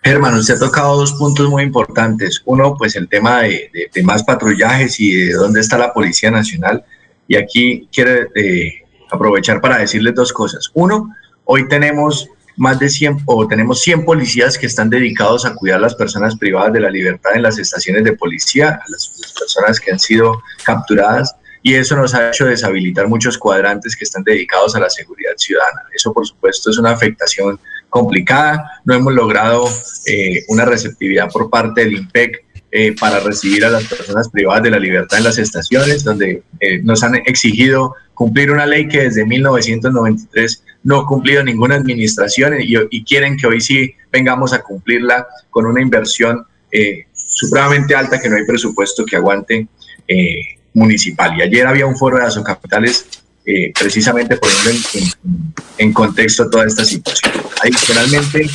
Germán, 0.09 0.35
usted 0.37 0.55
ha 0.55 0.59
tocado 0.59 0.97
dos 0.97 1.13
puntos 1.13 1.51
muy 1.51 1.63
importantes. 1.63 2.41
Uno, 2.47 2.75
pues 2.79 2.97
el 2.97 3.11
tema 3.11 3.43
de, 3.43 3.71
más 4.03 4.25
patrullajes 4.25 4.99
y 5.01 5.15
de 5.15 5.35
dónde 5.35 5.61
está 5.61 5.77
la 5.77 5.93
Policía 5.93 6.31
Nacional. 6.31 6.83
Y 7.27 7.37
aquí 7.37 7.87
quiero 7.93 8.27
eh, 8.35 8.85
aprovechar 9.11 9.61
para 9.61 9.77
decirles 9.77 10.15
dos 10.15 10.33
cosas. 10.33 10.71
Uno, 10.73 11.15
hoy 11.45 11.69
tenemos 11.69 12.27
más 12.57 12.79
de 12.79 12.89
100 12.89 13.19
o 13.27 13.47
tenemos 13.47 13.83
100 13.83 14.07
policías 14.07 14.57
que 14.57 14.65
están 14.65 14.89
dedicados 14.89 15.45
a 15.45 15.55
cuidar 15.55 15.77
a 15.77 15.83
las 15.83 15.95
personas 15.95 16.39
privadas 16.39 16.73
de 16.73 16.81
la 16.81 16.91
libertad 16.91 17.33
en 17.35 17.43
las 17.43 17.59
estaciones 17.59 18.03
de 18.03 18.15
policía, 18.15 18.81
a 18.83 18.91
las 18.91 19.35
personas 19.39 19.79
que 19.79 19.93
han 19.93 19.99
sido 19.99 20.43
capturadas 20.65 21.37
y 21.63 21.75
eso 21.75 21.97
nos 21.97 22.15
ha 22.15 22.31
hecho 22.31 22.47
deshabilitar 22.47 23.09
muchos 23.09 23.37
cuadrantes 23.37 23.95
que 23.95 24.05
están 24.05 24.23
dedicados 24.25 24.75
a 24.75 24.81
la 24.81 24.89
seguridad 24.89 25.33
ciudadana. 25.37 25.83
Eso, 25.95 26.15
por 26.15 26.27
supuesto, 26.27 26.71
es 26.71 26.79
una 26.79 26.93
afectación 26.93 27.61
complicada. 27.89 28.81
No 28.85 28.95
hemos 28.95 29.15
logrado 29.15 29.69
eh, 30.07 30.45
una 30.49 30.65
receptividad 30.65 31.31
por 31.31 31.51
parte 31.51 31.85
del 31.85 31.97
IMPEC 31.97 32.45
eh, 32.71 32.95
para 32.99 33.21
recibir 33.21 33.65
a 33.65 33.71
las 33.71 33.85
personas 33.85 34.29
privadas 34.29 34.63
de 34.63 34.71
la 34.71 34.79
libertad 34.79 35.19
en 35.19 35.25
las 35.25 35.39
estaciones, 35.39 36.05
donde 36.05 36.43
eh, 36.61 36.81
nos 36.83 37.03
han 37.03 37.17
exigido 37.17 37.95
cumplir 38.13 38.51
una 38.51 38.67
ley 38.67 38.89
que 38.89 39.05
desde 39.05 39.25
1993 39.25 40.65
no 40.83 41.01
ha 41.01 41.07
cumplido 41.07 41.43
ninguna 41.43 41.77
administración 41.77 42.55
y, 42.61 43.05
quieren 43.05 43.37
que 43.37 43.47
hoy 43.47 43.61
sí 43.61 43.95
vengamos 44.13 44.53
a 44.53 44.63
cumplirla 44.63 45.27
con 45.51 45.67
una 45.67 45.81
inversión 45.81 46.45
supremamente 47.15 47.95
alta 47.95 48.21
que 48.21 48.29
no 48.29 48.37
hay 48.37 48.45
presupuesto 48.45 49.05
que 49.07 49.17
aguante 49.17 49.69
municipal. 50.75 51.39
Y 51.39 51.43
ayer 51.43 51.67
había 51.67 51.87
un 51.87 51.97
foro 51.97 52.19
de 52.19 52.25
Azocapitales 52.25 53.07
eh, 53.51 53.73
precisamente 53.73 54.37
poniendo 54.37 54.71
en, 54.93 55.55
en, 55.79 55.93
contexto 55.95 56.51
toda 56.51 56.67
esta 56.67 56.85
situación. 56.85 57.33
Adicionalmente, 57.63 58.47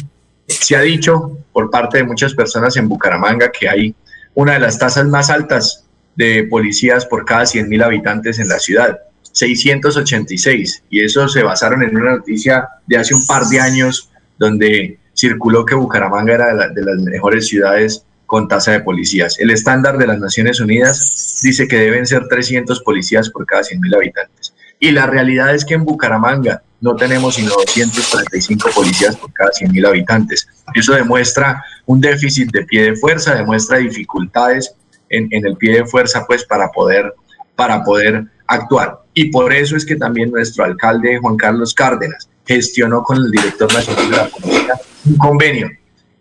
se 0.47 0.75
ha 0.75 0.81
dicho 0.81 1.37
por 1.51 1.69
parte 1.69 1.99
de 1.99 2.03
muchas 2.03 2.33
personas 2.33 2.77
en 2.77 2.87
Bucaramanga 2.87 3.51
que 3.51 3.69
hay 3.69 3.95
una 4.33 4.53
de 4.53 4.59
las 4.59 4.79
tasas 4.79 5.05
más 5.07 5.29
altas 5.29 5.85
de 6.15 6.43
policías 6.49 7.05
por 7.05 7.25
cada 7.25 7.43
100.000 7.43 7.83
habitantes 7.83 8.39
en 8.39 8.47
la 8.47 8.59
ciudad, 8.59 8.99
686, 9.31 10.83
y 10.89 11.03
eso 11.03 11.27
se 11.27 11.43
basaron 11.43 11.83
en 11.83 11.97
una 11.97 12.17
noticia 12.17 12.67
de 12.87 12.97
hace 12.97 13.13
un 13.13 13.25
par 13.25 13.45
de 13.45 13.59
años 13.59 14.09
donde 14.37 14.99
circuló 15.15 15.65
que 15.65 15.75
Bucaramanga 15.75 16.33
era 16.33 16.69
de 16.69 16.81
las 16.81 16.97
mejores 16.99 17.47
ciudades 17.47 18.05
con 18.25 18.47
tasa 18.47 18.71
de 18.71 18.79
policías. 18.79 19.39
El 19.39 19.51
estándar 19.51 19.97
de 19.97 20.07
las 20.07 20.19
Naciones 20.19 20.59
Unidas 20.59 21.39
dice 21.43 21.67
que 21.67 21.77
deben 21.77 22.05
ser 22.07 22.27
300 22.27 22.81
policías 22.81 23.29
por 23.29 23.45
cada 23.45 23.61
100.000 23.61 23.95
habitantes. 23.95 24.42
Y 24.83 24.91
la 24.91 25.05
realidad 25.05 25.55
es 25.55 25.63
que 25.63 25.75
en 25.75 25.85
Bucaramanga 25.85 26.61
no 26.81 26.93
tenemos 26.97 27.35
sino 27.35 27.51
235 27.51 28.69
policías 28.75 29.15
por 29.15 29.31
cada 29.31 29.49
100.000 29.49 29.87
habitantes. 29.87 30.45
Eso 30.75 30.93
demuestra 30.93 31.63
un 31.85 32.01
déficit 32.01 32.51
de 32.51 32.65
pie 32.65 32.91
de 32.91 32.95
fuerza, 32.97 33.33
demuestra 33.33 33.77
dificultades 33.77 34.75
en, 35.07 35.29
en, 35.31 35.45
el 35.45 35.55
pie 35.55 35.75
de 35.75 35.85
fuerza 35.85 36.25
pues 36.27 36.43
para 36.43 36.69
poder, 36.69 37.13
para 37.55 37.81
poder 37.81 38.25
actuar. 38.47 38.99
Y 39.13 39.31
por 39.31 39.53
eso 39.53 39.77
es 39.77 39.85
que 39.85 39.95
también 39.95 40.31
nuestro 40.31 40.65
alcalde 40.65 41.17
Juan 41.17 41.37
Carlos 41.37 41.73
Cárdenas 41.73 42.29
gestionó 42.45 43.03
con 43.03 43.19
el 43.19 43.31
director 43.31 43.73
nacional 43.73 44.11
de 44.11 44.17
la 44.17 44.27
policía 44.27 44.73
un 45.05 45.15
convenio 45.15 45.69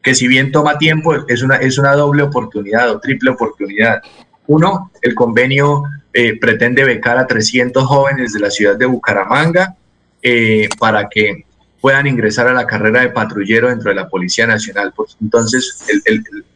que 0.01 0.15
si 0.15 0.29
bien 0.29 0.53
toma 0.53 0.79
tiempo, 0.79 1.15
es 1.27 1.43
una, 1.43 1.57
es 1.57 1.79
una 1.79 1.95
doble 1.95 2.23
oportunidad 2.23 2.91
o 2.91 3.01
triple 3.01 3.31
oportunidad. 3.31 4.03
Uno, 4.47 4.93
el 5.01 5.17
convenio 5.17 5.83
eh, 6.13 6.39
pretende 6.39 6.85
becar 6.85 7.19
a 7.19 7.27
300 7.27 7.85
jóvenes 7.85 8.33
de 8.33 8.41
la 8.41 8.51
ciudad 8.51 8.77
de 8.77 8.87
Bucaramanga 8.87 9.77
eh, 10.23 10.69
para 10.79 11.09
que 11.09 11.45
puedan 11.81 12.07
ingresar 12.07 12.47
a 12.47 12.53
la 12.53 12.67
carrera 12.67 13.01
de 13.01 13.11
patrullero 13.11 13.69
dentro 13.69 13.91
de 13.91 13.97
la 13.97 14.09
Policía 14.09 14.47
Nacional. 14.47 14.93
Pues, 14.95 15.17
entonces, 15.21 15.85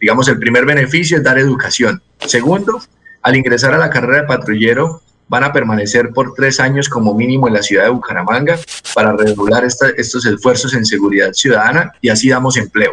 digamos, 0.00 0.28
el 0.28 0.38
primer 0.38 0.64
beneficio 0.64 1.16
es 1.16 1.24
dar 1.24 1.38
educación. 1.38 2.00
Segundo, 2.20 2.80
al 3.22 3.34
ingresar 3.34 3.74
a 3.74 3.78
la 3.78 3.90
carrera 3.90 4.22
de 4.22 4.28
patrullero, 4.28 5.02
van 5.28 5.42
a 5.42 5.52
permanecer 5.52 6.10
por 6.10 6.34
tres 6.34 6.60
años 6.60 6.88
como 6.88 7.14
mínimo 7.14 7.48
en 7.48 7.54
la 7.54 7.62
ciudad 7.62 7.84
de 7.84 7.90
Bucaramanga 7.90 8.58
para 8.94 9.16
regular 9.16 9.64
estos 9.64 10.26
esfuerzos 10.26 10.74
en 10.74 10.84
seguridad 10.86 11.32
ciudadana 11.32 11.92
y 12.00 12.08
así 12.08 12.28
damos 12.28 12.56
empleo. 12.56 12.92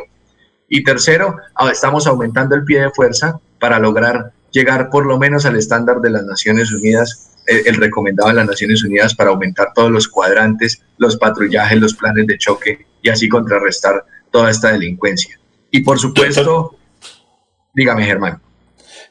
Y 0.67 0.84
tercero, 0.84 1.38
ah, 1.56 1.69
estamos 1.71 2.08
aumentando 2.08 2.56
el 2.56 2.63
pie 2.63 2.82
de 2.82 2.89
fuerza 2.89 3.39
para 3.60 3.78
lograr 3.78 4.32
llegar 4.53 4.89
por 4.89 5.05
lo 5.05 5.17
menos 5.17 5.45
al 5.45 5.57
estándar 5.57 5.99
de 5.99 6.11
las 6.11 6.23
Naciones 6.23 6.71
Unidas, 6.71 7.31
el, 7.47 7.75
recomendado 7.75 8.29
en 8.29 8.37
las 8.37 8.47
Naciones 8.47 8.83
Unidas 8.83 9.13
para 9.13 9.31
aumentar 9.31 9.73
todos 9.75 9.91
los 9.91 10.07
cuadrantes, 10.07 10.81
los 10.97 11.17
patrullajes, 11.17 11.81
los 11.81 11.93
planes 11.95 12.27
de 12.27 12.37
choque 12.37 12.85
y 13.01 13.09
así 13.09 13.27
contrarrestar 13.27 14.05
toda 14.31 14.49
esta 14.49 14.71
delincuencia. 14.71 15.37
Y 15.71 15.81
por 15.81 15.99
supuesto, 15.99 16.77
dígame 17.73 18.05
Germán. 18.05 18.39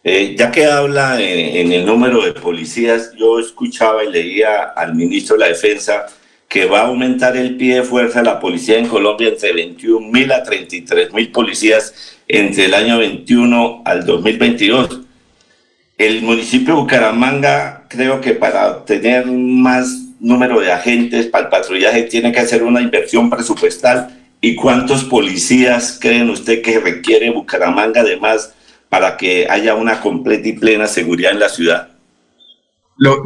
Eh, 0.05 0.35
ya 0.37 0.51
que 0.51 0.67
habla 0.67 1.21
en, 1.21 1.73
el 1.73 1.85
número 1.85 2.25
de 2.25 2.33
policías, 2.33 3.13
yo 3.17 3.39
escuchaba 3.39 4.03
y 4.03 4.11
leía 4.11 4.63
al 4.63 4.95
ministro 4.95 5.37
de 5.37 5.41
la 5.41 5.49
Defensa 5.49 6.07
que 6.49 6.67
va 6.67 6.81
a 6.81 6.87
aumentar 6.89 7.37
el 7.37 7.57
pie 7.57 7.77
de 7.77 7.83
fuerza 7.83 8.21
de 8.21 8.27
la 8.27 8.41
policía 8.41 8.79
en 8.79 8.89
Colombia 8.89 9.29
entre 9.29 9.53
21 9.53 10.09
mil 10.09 10.31
a 10.33 10.43
33 10.43 11.13
mil 11.13 11.31
policías 11.31 12.19
entre 12.29 12.67
el 12.67 12.75
año 12.75 12.99
21 12.99 13.83
al 13.85 14.05
2022. 14.05 15.03
El 15.99 16.23
municipio 16.23 16.75
de 16.75 16.81
Bucaramanga 16.81 17.85
creo 17.89 18.21
que 18.21 18.33
para 18.33 18.85
tener 18.85 19.27
más 19.27 20.03
número 20.21 20.61
de 20.61 20.73
agentes 20.73 21.27
para 21.27 21.45
el 21.45 21.51
patrullaje 21.51 22.05
tiene 22.05 22.33
que 22.33 22.41
hacer 22.41 22.63
una 22.63 22.81
inversión 22.81 23.29
presupuestal. 23.29 24.19
¿Y 24.41 24.57
cuántos 24.57 25.05
policías 25.05 25.99
creen 26.01 26.31
usted 26.31 26.63
que 26.63 26.81
requiere 26.81 27.31
Bucaramanga 27.31 28.01
además 28.01 28.55
para 28.89 29.17
que 29.17 29.47
haya 29.49 29.75
una 29.75 30.01
completa 30.01 30.49
y 30.49 30.55
plena 30.55 30.87
seguridad 30.87 31.33
en 31.33 31.41
la 31.41 31.49
ciudad? 31.49 31.89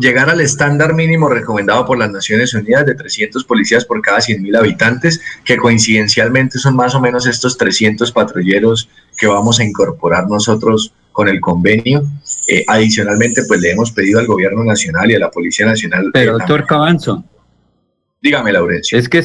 Llegar 0.01 0.31
al 0.31 0.41
estándar 0.41 0.95
mínimo 0.95 1.29
recomendado 1.29 1.85
por 1.85 1.99
las 1.99 2.11
Naciones 2.11 2.55
Unidas 2.55 2.87
de 2.87 2.95
300 2.95 3.45
policías 3.45 3.85
por 3.85 4.01
cada 4.01 4.19
100.000 4.19 4.57
habitantes, 4.57 5.21
que 5.45 5.57
coincidencialmente 5.57 6.59
son 6.59 6.77
más 6.77 6.95
o 6.95 7.01
menos 7.01 7.27
estos 7.27 7.59
300 7.59 8.13
patrulleros 8.13 8.89
que 9.19 9.27
vamos 9.27 9.61
a 9.61 9.65
incorporar 9.65 10.29
nosotros 10.29 10.93
con 11.17 11.29
el 11.29 11.41
convenio. 11.41 12.03
Eh, 12.47 12.63
adicionalmente, 12.69 13.41
pues 13.49 13.59
le 13.63 13.71
hemos 13.71 13.91
pedido 13.91 14.21
al 14.21 14.27
gobierno 14.27 14.63
nacional 14.63 15.11
y 15.11 15.15
a 15.15 15.19
la 15.19 15.31
Policía 15.31 15.65
Nacional. 15.65 16.11
Pero, 16.13 16.33
doctor 16.33 16.67
Cabanzo. 16.67 17.25
Dígame, 18.21 18.53
Laurencio. 18.53 18.99
Es 18.99 19.09
que 19.09 19.23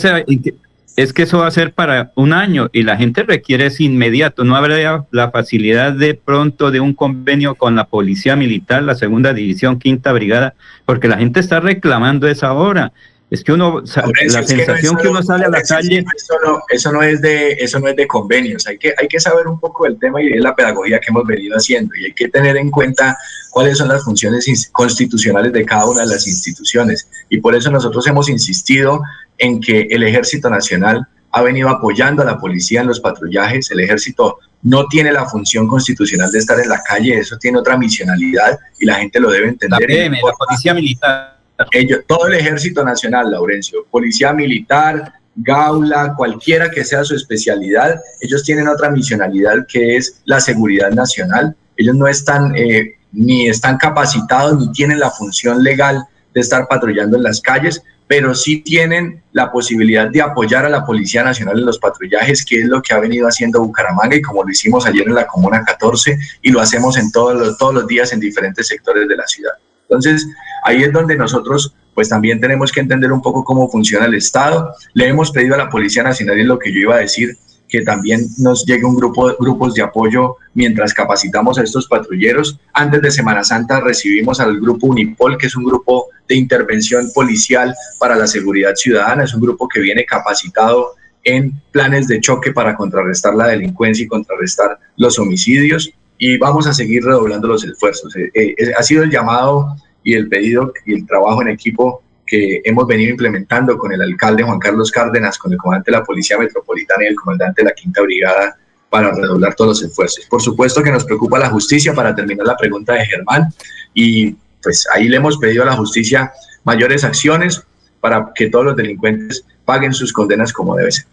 es 0.98 1.14
que 1.14 1.24
eso 1.24 1.40
va 1.40 1.48
a 1.48 1.52
ser 1.52 1.74
para 1.74 2.12
un 2.16 2.32
año 2.32 2.70
y 2.72 2.84
la 2.84 2.96
gente 2.96 3.24
requiere 3.24 3.66
es 3.66 3.82
inmediato. 3.82 4.46
No 4.46 4.56
habrá 4.56 5.06
la 5.12 5.32
facilidad 5.32 5.92
de 5.92 6.14
pronto 6.14 6.72
de 6.72 6.80
un 6.80 6.94
convenio 6.94 7.56
con 7.56 7.76
la 7.76 7.86
Policía 7.88 8.38
Militar, 8.38 8.84
la 8.84 8.96
Segunda 8.96 9.34
División, 9.34 9.78
Quinta 9.78 10.14
Brigada, 10.14 10.54
porque 10.86 11.10
la 11.10 11.18
gente 11.18 11.42
está 11.42 11.60
reclamando 11.60 12.28
esa 12.28 12.54
hora. 12.54 12.94
Es 13.32 13.46
que 13.46 13.54
uno, 13.54 13.82
la 13.82 14.44
sensación 14.44 14.98
que, 14.98 15.08
uno 15.08 15.24
sale 15.24 15.46
a 15.46 15.50
la 15.50 15.62
calle. 15.62 16.04
Eso 16.16 16.34
no, 16.46 16.60
eso 16.70 16.92
no, 16.92 17.02
es 17.02 17.22
de, 17.22 17.54
eso 17.54 17.80
no 17.80 17.88
es 17.88 17.96
de 17.96 18.06
convenios. 18.06 18.68
Hay 18.68 18.78
que, 18.78 18.94
hay 18.98 19.08
que 19.08 19.22
saber 19.22 19.48
un 19.48 19.58
poco 19.58 19.86
del 19.86 19.98
tema 19.98 20.22
y 20.22 20.32
de 20.32 20.40
la 20.42 20.54
pedagogía 20.54 21.00
que 21.00 21.12
hemos 21.12 21.26
venido 21.26 21.56
haciendo. 21.56 21.96
Y 21.96 22.08
hay 22.08 22.14
que 22.14 22.28
tener 22.28 22.58
en 22.58 22.70
cuenta 22.70 23.18
cuáles 23.50 23.78
son 23.78 23.88
las 23.88 24.04
funciones 24.04 24.70
constitucionales 24.74 25.54
de 25.54 25.64
cada 25.64 25.86
una 25.86 26.02
de 26.02 26.08
las 26.08 26.28
instituciones. 26.28 27.08
Y 27.30 27.38
por 27.40 27.56
eso 27.56 27.72
nosotros 27.72 28.06
hemos 28.06 28.28
insistido 28.28 29.02
en 29.38 29.62
que 29.62 29.88
el 29.90 30.04
Ejército 30.04 30.50
Nacional 30.50 31.08
ha 31.32 31.42
venido 31.42 31.70
apoyando 31.70 32.24
a 32.24 32.26
la 32.26 32.38
policía 32.38 32.82
en 32.82 32.88
los 32.88 33.00
patrullajes. 33.00 33.72
El 33.72 33.80
ejército 33.80 34.40
no 34.64 34.88
tiene 34.88 35.14
la 35.14 35.26
función 35.26 35.68
constitucional 35.68 36.30
de 36.34 36.40
estar 36.40 36.60
en 36.60 36.68
la 36.68 36.82
calle, 36.84 37.18
eso 37.18 37.38
tiene 37.38 37.60
otra 37.60 37.78
misionalidad 37.78 38.60
y 38.78 38.86
la 38.86 38.96
gente 38.96 39.22
lo 39.22 39.32
debe 39.32 39.48
entender. 39.48 39.90
La 39.90 40.10
la 40.10 40.34
policía 40.34 40.74
militar 40.74 41.41
ellos, 41.72 42.02
todo 42.08 42.28
el 42.28 42.36
ejército 42.36 42.84
nacional, 42.84 43.32
Laurencio, 43.32 43.86
policía 43.90 44.34
militar, 44.34 45.14
gaula, 45.36 46.14
cualquiera 46.16 46.70
que 46.70 46.84
sea 46.84 47.04
su 47.04 47.16
especialidad, 47.16 48.00
ellos 48.20 48.44
tienen 48.44 48.68
otra 48.68 48.90
misionalidad 48.90 49.66
que 49.68 49.98
es 49.98 50.22
la 50.26 50.40
seguridad 50.40 50.92
nacional. 50.92 51.56
Ellos 51.78 51.96
no 51.96 52.08
están 52.08 52.56
eh, 52.56 52.96
ni 53.12 53.48
están 53.48 53.78
capacitados 53.78 54.60
ni 54.60 54.72
tienen 54.72 55.00
la 55.00 55.10
función 55.10 55.64
legal 55.64 56.04
de 56.34 56.42
estar 56.42 56.68
patrullando 56.68 57.18
en 57.18 57.24
las 57.24 57.42
calles, 57.42 57.82
pero 58.08 58.36
sí 58.36 58.62
tienen 58.62 59.24
la 59.32 59.52
posibilidad 59.52 60.10
de 60.10 60.22
apoyar 60.22 60.66
a 60.66 60.70
la 60.70 60.86
Policía 60.86 61.24
Nacional 61.24 61.60
en 61.60 61.66
los 61.66 61.80
patrullajes, 61.80 62.44
que 62.44 62.60
es 62.60 62.66
lo 62.66 62.82
que 62.82 62.94
ha 62.94 63.00
venido 63.00 63.28
haciendo 63.28 63.62
Bucaramanga 63.62 64.16
y 64.16 64.22
como 64.22 64.44
lo 64.44 64.50
hicimos 64.50 64.86
ayer 64.86 65.08
en 65.08 65.16
la 65.16 65.28
Comuna 65.28 65.64
14 65.64 66.18
y 66.42 66.52
lo 66.52 66.60
hacemos 66.60 66.98
en 66.98 67.12
todos 67.12 67.36
los, 67.36 67.58
todos 67.58 67.74
los 67.74 67.88
días 67.88 68.12
en 68.12 68.20
diferentes 68.20 68.68
sectores 68.68 69.08
de 69.08 69.16
la 69.16 69.26
ciudad. 69.28 69.54
Entonces, 69.92 70.26
ahí 70.64 70.84
es 70.84 70.94
donde 70.94 71.18
nosotros 71.18 71.76
pues 71.94 72.08
también 72.08 72.40
tenemos 72.40 72.72
que 72.72 72.80
entender 72.80 73.12
un 73.12 73.22
poco 73.22 73.44
cómo 73.44 73.70
funciona 73.70 74.06
el 74.06 74.14
Estado. 74.14 74.74
Le 74.94 75.10
hemos 75.10 75.32
pedido 75.32 75.56
a 75.56 75.58
la 75.58 75.70
Policía 75.70 76.04
Nacional, 76.04 76.40
y 76.40 76.44
lo 76.46 76.58
que 76.58 76.72
yo 76.72 76.80
iba 76.80 76.96
a 76.96 77.00
decir, 77.00 77.38
que 77.68 77.82
también 77.82 78.26
nos 78.38 78.66
llegue 78.66 78.86
un 78.86 78.96
grupo 78.96 79.36
grupos 79.40 79.74
de 79.74 79.82
apoyo 79.82 80.36
mientras 80.54 80.94
capacitamos 80.94 81.58
a 81.58 81.64
estos 81.64 81.88
patrulleros. 81.88 82.60
Antes 82.74 83.02
de 83.02 83.12
Semana 83.12 83.44
Santa 83.44 83.82
recibimos 83.82 84.40
al 84.40 84.60
grupo 84.60 84.88
Unipol, 84.88 85.38
que 85.38 85.48
es 85.48 85.56
un 85.56 85.66
grupo 85.66 86.08
de 86.28 86.36
intervención 86.36 87.12
policial 87.14 87.74
para 88.00 88.16
la 88.16 88.28
seguridad 88.28 88.76
ciudadana, 88.76 89.24
es 89.26 89.34
un 89.34 89.42
grupo 89.42 89.68
que 89.68 89.82
viene 89.82 90.06
capacitado 90.06 90.96
en 91.24 91.54
planes 91.72 92.08
de 92.08 92.20
choque 92.20 92.52
para 92.52 92.76
contrarrestar 92.76 93.36
la 93.36 93.48
delincuencia 93.48 94.06
y 94.06 94.08
contrarrestar 94.08 94.80
los 94.98 95.20
homicidios 95.20 95.94
y 96.24 96.38
vamos 96.38 96.68
a 96.68 96.74
seguir 96.74 97.04
redoblando 97.04 97.48
los 97.48 97.64
esfuerzos. 97.64 98.16
Eh, 98.16 98.30
eh, 98.36 98.72
ha 98.78 98.84
sido 98.84 99.02
el 99.02 99.10
llamado 99.10 99.76
y 100.04 100.14
el 100.14 100.30
pedido 100.30 100.72
y 100.86 100.94
el 100.94 101.08
trabajo 101.08 101.42
en 101.42 101.48
equipo 101.48 102.04
que 102.28 102.62
hemos 102.64 102.86
venido 102.86 103.10
implementando 103.10 103.76
con 103.76 103.92
el 103.92 104.04
alcalde 104.04 104.44
Juan 104.44 104.60
Carlos 104.60 104.92
Cárdenas, 104.92 105.40
con 105.40 105.52
el 105.52 105.58
comandante 105.58 105.90
de 105.90 105.98
la 105.98 106.04
Policía 106.04 106.38
Metropolitana 106.38 107.06
y 107.06 107.08
el 107.08 107.16
comandante 107.16 107.64
de 107.64 107.70
la 107.70 107.74
Quinta 107.74 108.04
Brigada 108.04 108.56
para 108.88 109.12
redoblar 109.12 109.56
todos 109.56 109.82
los 109.82 109.90
esfuerzos. 109.90 110.28
Por 110.28 110.44
supuesto 110.44 110.84
que 110.84 110.92
nos 110.92 111.06
preocupa 111.06 111.40
la 111.40 111.50
justicia, 111.50 111.92
para 111.96 112.14
terminar 112.14 112.46
la 112.46 112.56
pregunta 112.56 112.94
de 112.94 113.04
Germán, 113.08 113.48
y 113.96 114.36
pues 114.62 114.88
ahí 114.94 115.10
le 115.10 115.18
hemos 115.18 115.40
pedido 115.40 115.64
a 115.64 115.66
la 115.66 115.76
justicia 115.76 116.32
mayores 116.64 117.04
acciones 117.04 117.64
para 118.00 118.32
que 118.36 118.48
todos 118.48 118.66
los 118.66 118.76
delincuentes 118.76 119.44
paguen 119.66 119.92
sus 119.92 120.14
condenas 120.14 120.54
como 120.54 120.76
debe 120.76 120.92
ser. 120.92 121.06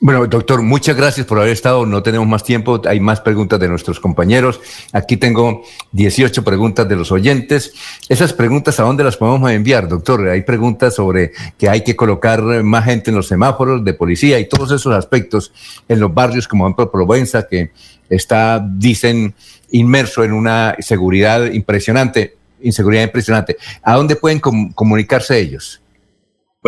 Bueno, 0.00 0.24
doctor, 0.28 0.62
muchas 0.62 0.96
gracias 0.96 1.26
por 1.26 1.38
haber 1.38 1.50
estado. 1.50 1.84
No 1.84 2.04
tenemos 2.04 2.28
más 2.28 2.44
tiempo. 2.44 2.80
Hay 2.86 3.00
más 3.00 3.20
preguntas 3.20 3.58
de 3.58 3.68
nuestros 3.68 3.98
compañeros. 3.98 4.60
Aquí 4.92 5.16
tengo 5.16 5.64
18 5.90 6.44
preguntas 6.44 6.88
de 6.88 6.94
los 6.94 7.10
oyentes. 7.10 7.72
Esas 8.08 8.32
preguntas, 8.32 8.78
¿a 8.78 8.84
dónde 8.84 9.02
las 9.02 9.16
podemos 9.16 9.50
enviar, 9.50 9.88
doctor? 9.88 10.28
Hay 10.28 10.42
preguntas 10.42 10.94
sobre 10.94 11.32
que 11.58 11.68
hay 11.68 11.82
que 11.82 11.96
colocar 11.96 12.40
más 12.62 12.84
gente 12.84 13.10
en 13.10 13.16
los 13.16 13.26
semáforos 13.26 13.84
de 13.84 13.92
policía 13.92 14.38
y 14.38 14.48
todos 14.48 14.70
esos 14.70 14.94
aspectos 14.94 15.52
en 15.88 15.98
los 15.98 16.14
barrios, 16.14 16.46
como 16.46 16.66
ejemplo 16.66 16.92
Provenza, 16.92 17.48
que 17.48 17.72
está, 18.08 18.64
dicen, 18.64 19.34
inmerso 19.72 20.22
en 20.22 20.32
una 20.32 20.76
seguridad 20.78 21.50
impresionante, 21.50 22.36
inseguridad 22.62 23.02
impresionante. 23.02 23.56
¿A 23.82 23.96
dónde 23.96 24.14
pueden 24.14 24.38
comunicarse 24.38 25.40
ellos? 25.40 25.80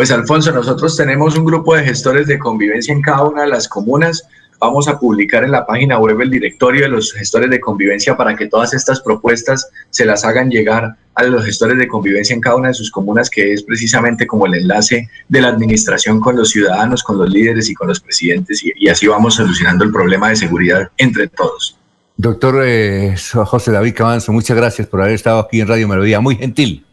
Pues 0.01 0.09
Alfonso, 0.09 0.51
nosotros 0.51 0.97
tenemos 0.97 1.37
un 1.37 1.45
grupo 1.45 1.75
de 1.75 1.83
gestores 1.83 2.25
de 2.25 2.39
convivencia 2.39 2.91
en 2.91 3.03
cada 3.03 3.23
una 3.23 3.43
de 3.43 3.49
las 3.49 3.67
comunas. 3.67 4.27
Vamos 4.59 4.87
a 4.87 4.97
publicar 4.97 5.43
en 5.43 5.51
la 5.51 5.63
página 5.63 5.99
web 5.99 6.19
el 6.21 6.31
directorio 6.31 6.81
de 6.81 6.87
los 6.87 7.13
gestores 7.13 7.51
de 7.51 7.59
convivencia 7.59 8.17
para 8.17 8.35
que 8.35 8.47
todas 8.47 8.73
estas 8.73 8.99
propuestas 9.01 9.69
se 9.91 10.03
las 10.03 10.25
hagan 10.25 10.49
llegar 10.49 10.95
a 11.13 11.23
los 11.25 11.45
gestores 11.45 11.77
de 11.77 11.87
convivencia 11.87 12.33
en 12.33 12.41
cada 12.41 12.55
una 12.55 12.69
de 12.69 12.73
sus 12.73 12.89
comunas, 12.89 13.29
que 13.29 13.53
es 13.53 13.61
precisamente 13.61 14.25
como 14.25 14.47
el 14.47 14.55
enlace 14.55 15.07
de 15.29 15.39
la 15.39 15.49
administración 15.49 16.19
con 16.19 16.35
los 16.35 16.49
ciudadanos, 16.49 17.03
con 17.03 17.19
los 17.19 17.29
líderes 17.29 17.69
y 17.69 17.75
con 17.75 17.87
los 17.87 17.99
presidentes, 17.99 18.63
y, 18.63 18.89
así 18.89 19.05
vamos 19.05 19.35
solucionando 19.35 19.83
el 19.83 19.91
problema 19.91 20.29
de 20.29 20.35
seguridad 20.35 20.89
entre 20.97 21.27
todos. 21.27 21.77
Doctor 22.17 22.63
eh, 22.65 23.15
José 23.31 23.71
David 23.71 23.93
Cabanzo, 23.95 24.33
muchas 24.33 24.57
gracias 24.57 24.87
por 24.87 24.99
haber 24.99 25.13
estado 25.13 25.41
aquí 25.41 25.61
en 25.61 25.67
Radio 25.67 25.87
Melodía, 25.87 26.19
muy 26.19 26.37
gentil. 26.37 26.87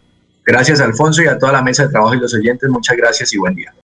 Gracias, 0.48 0.80
Alfonso, 0.80 1.22
y 1.22 1.26
a 1.26 1.37
toda 1.37 1.52
la 1.52 1.62
mesa 1.62 1.82
de 1.82 1.90
trabajo 1.90 2.14
y 2.14 2.20
los 2.20 2.32
oyentes, 2.32 2.70
muchas 2.70 2.96
gracias 2.96 3.34
y 3.34 3.37
buen 3.37 3.54
día. 3.54 3.70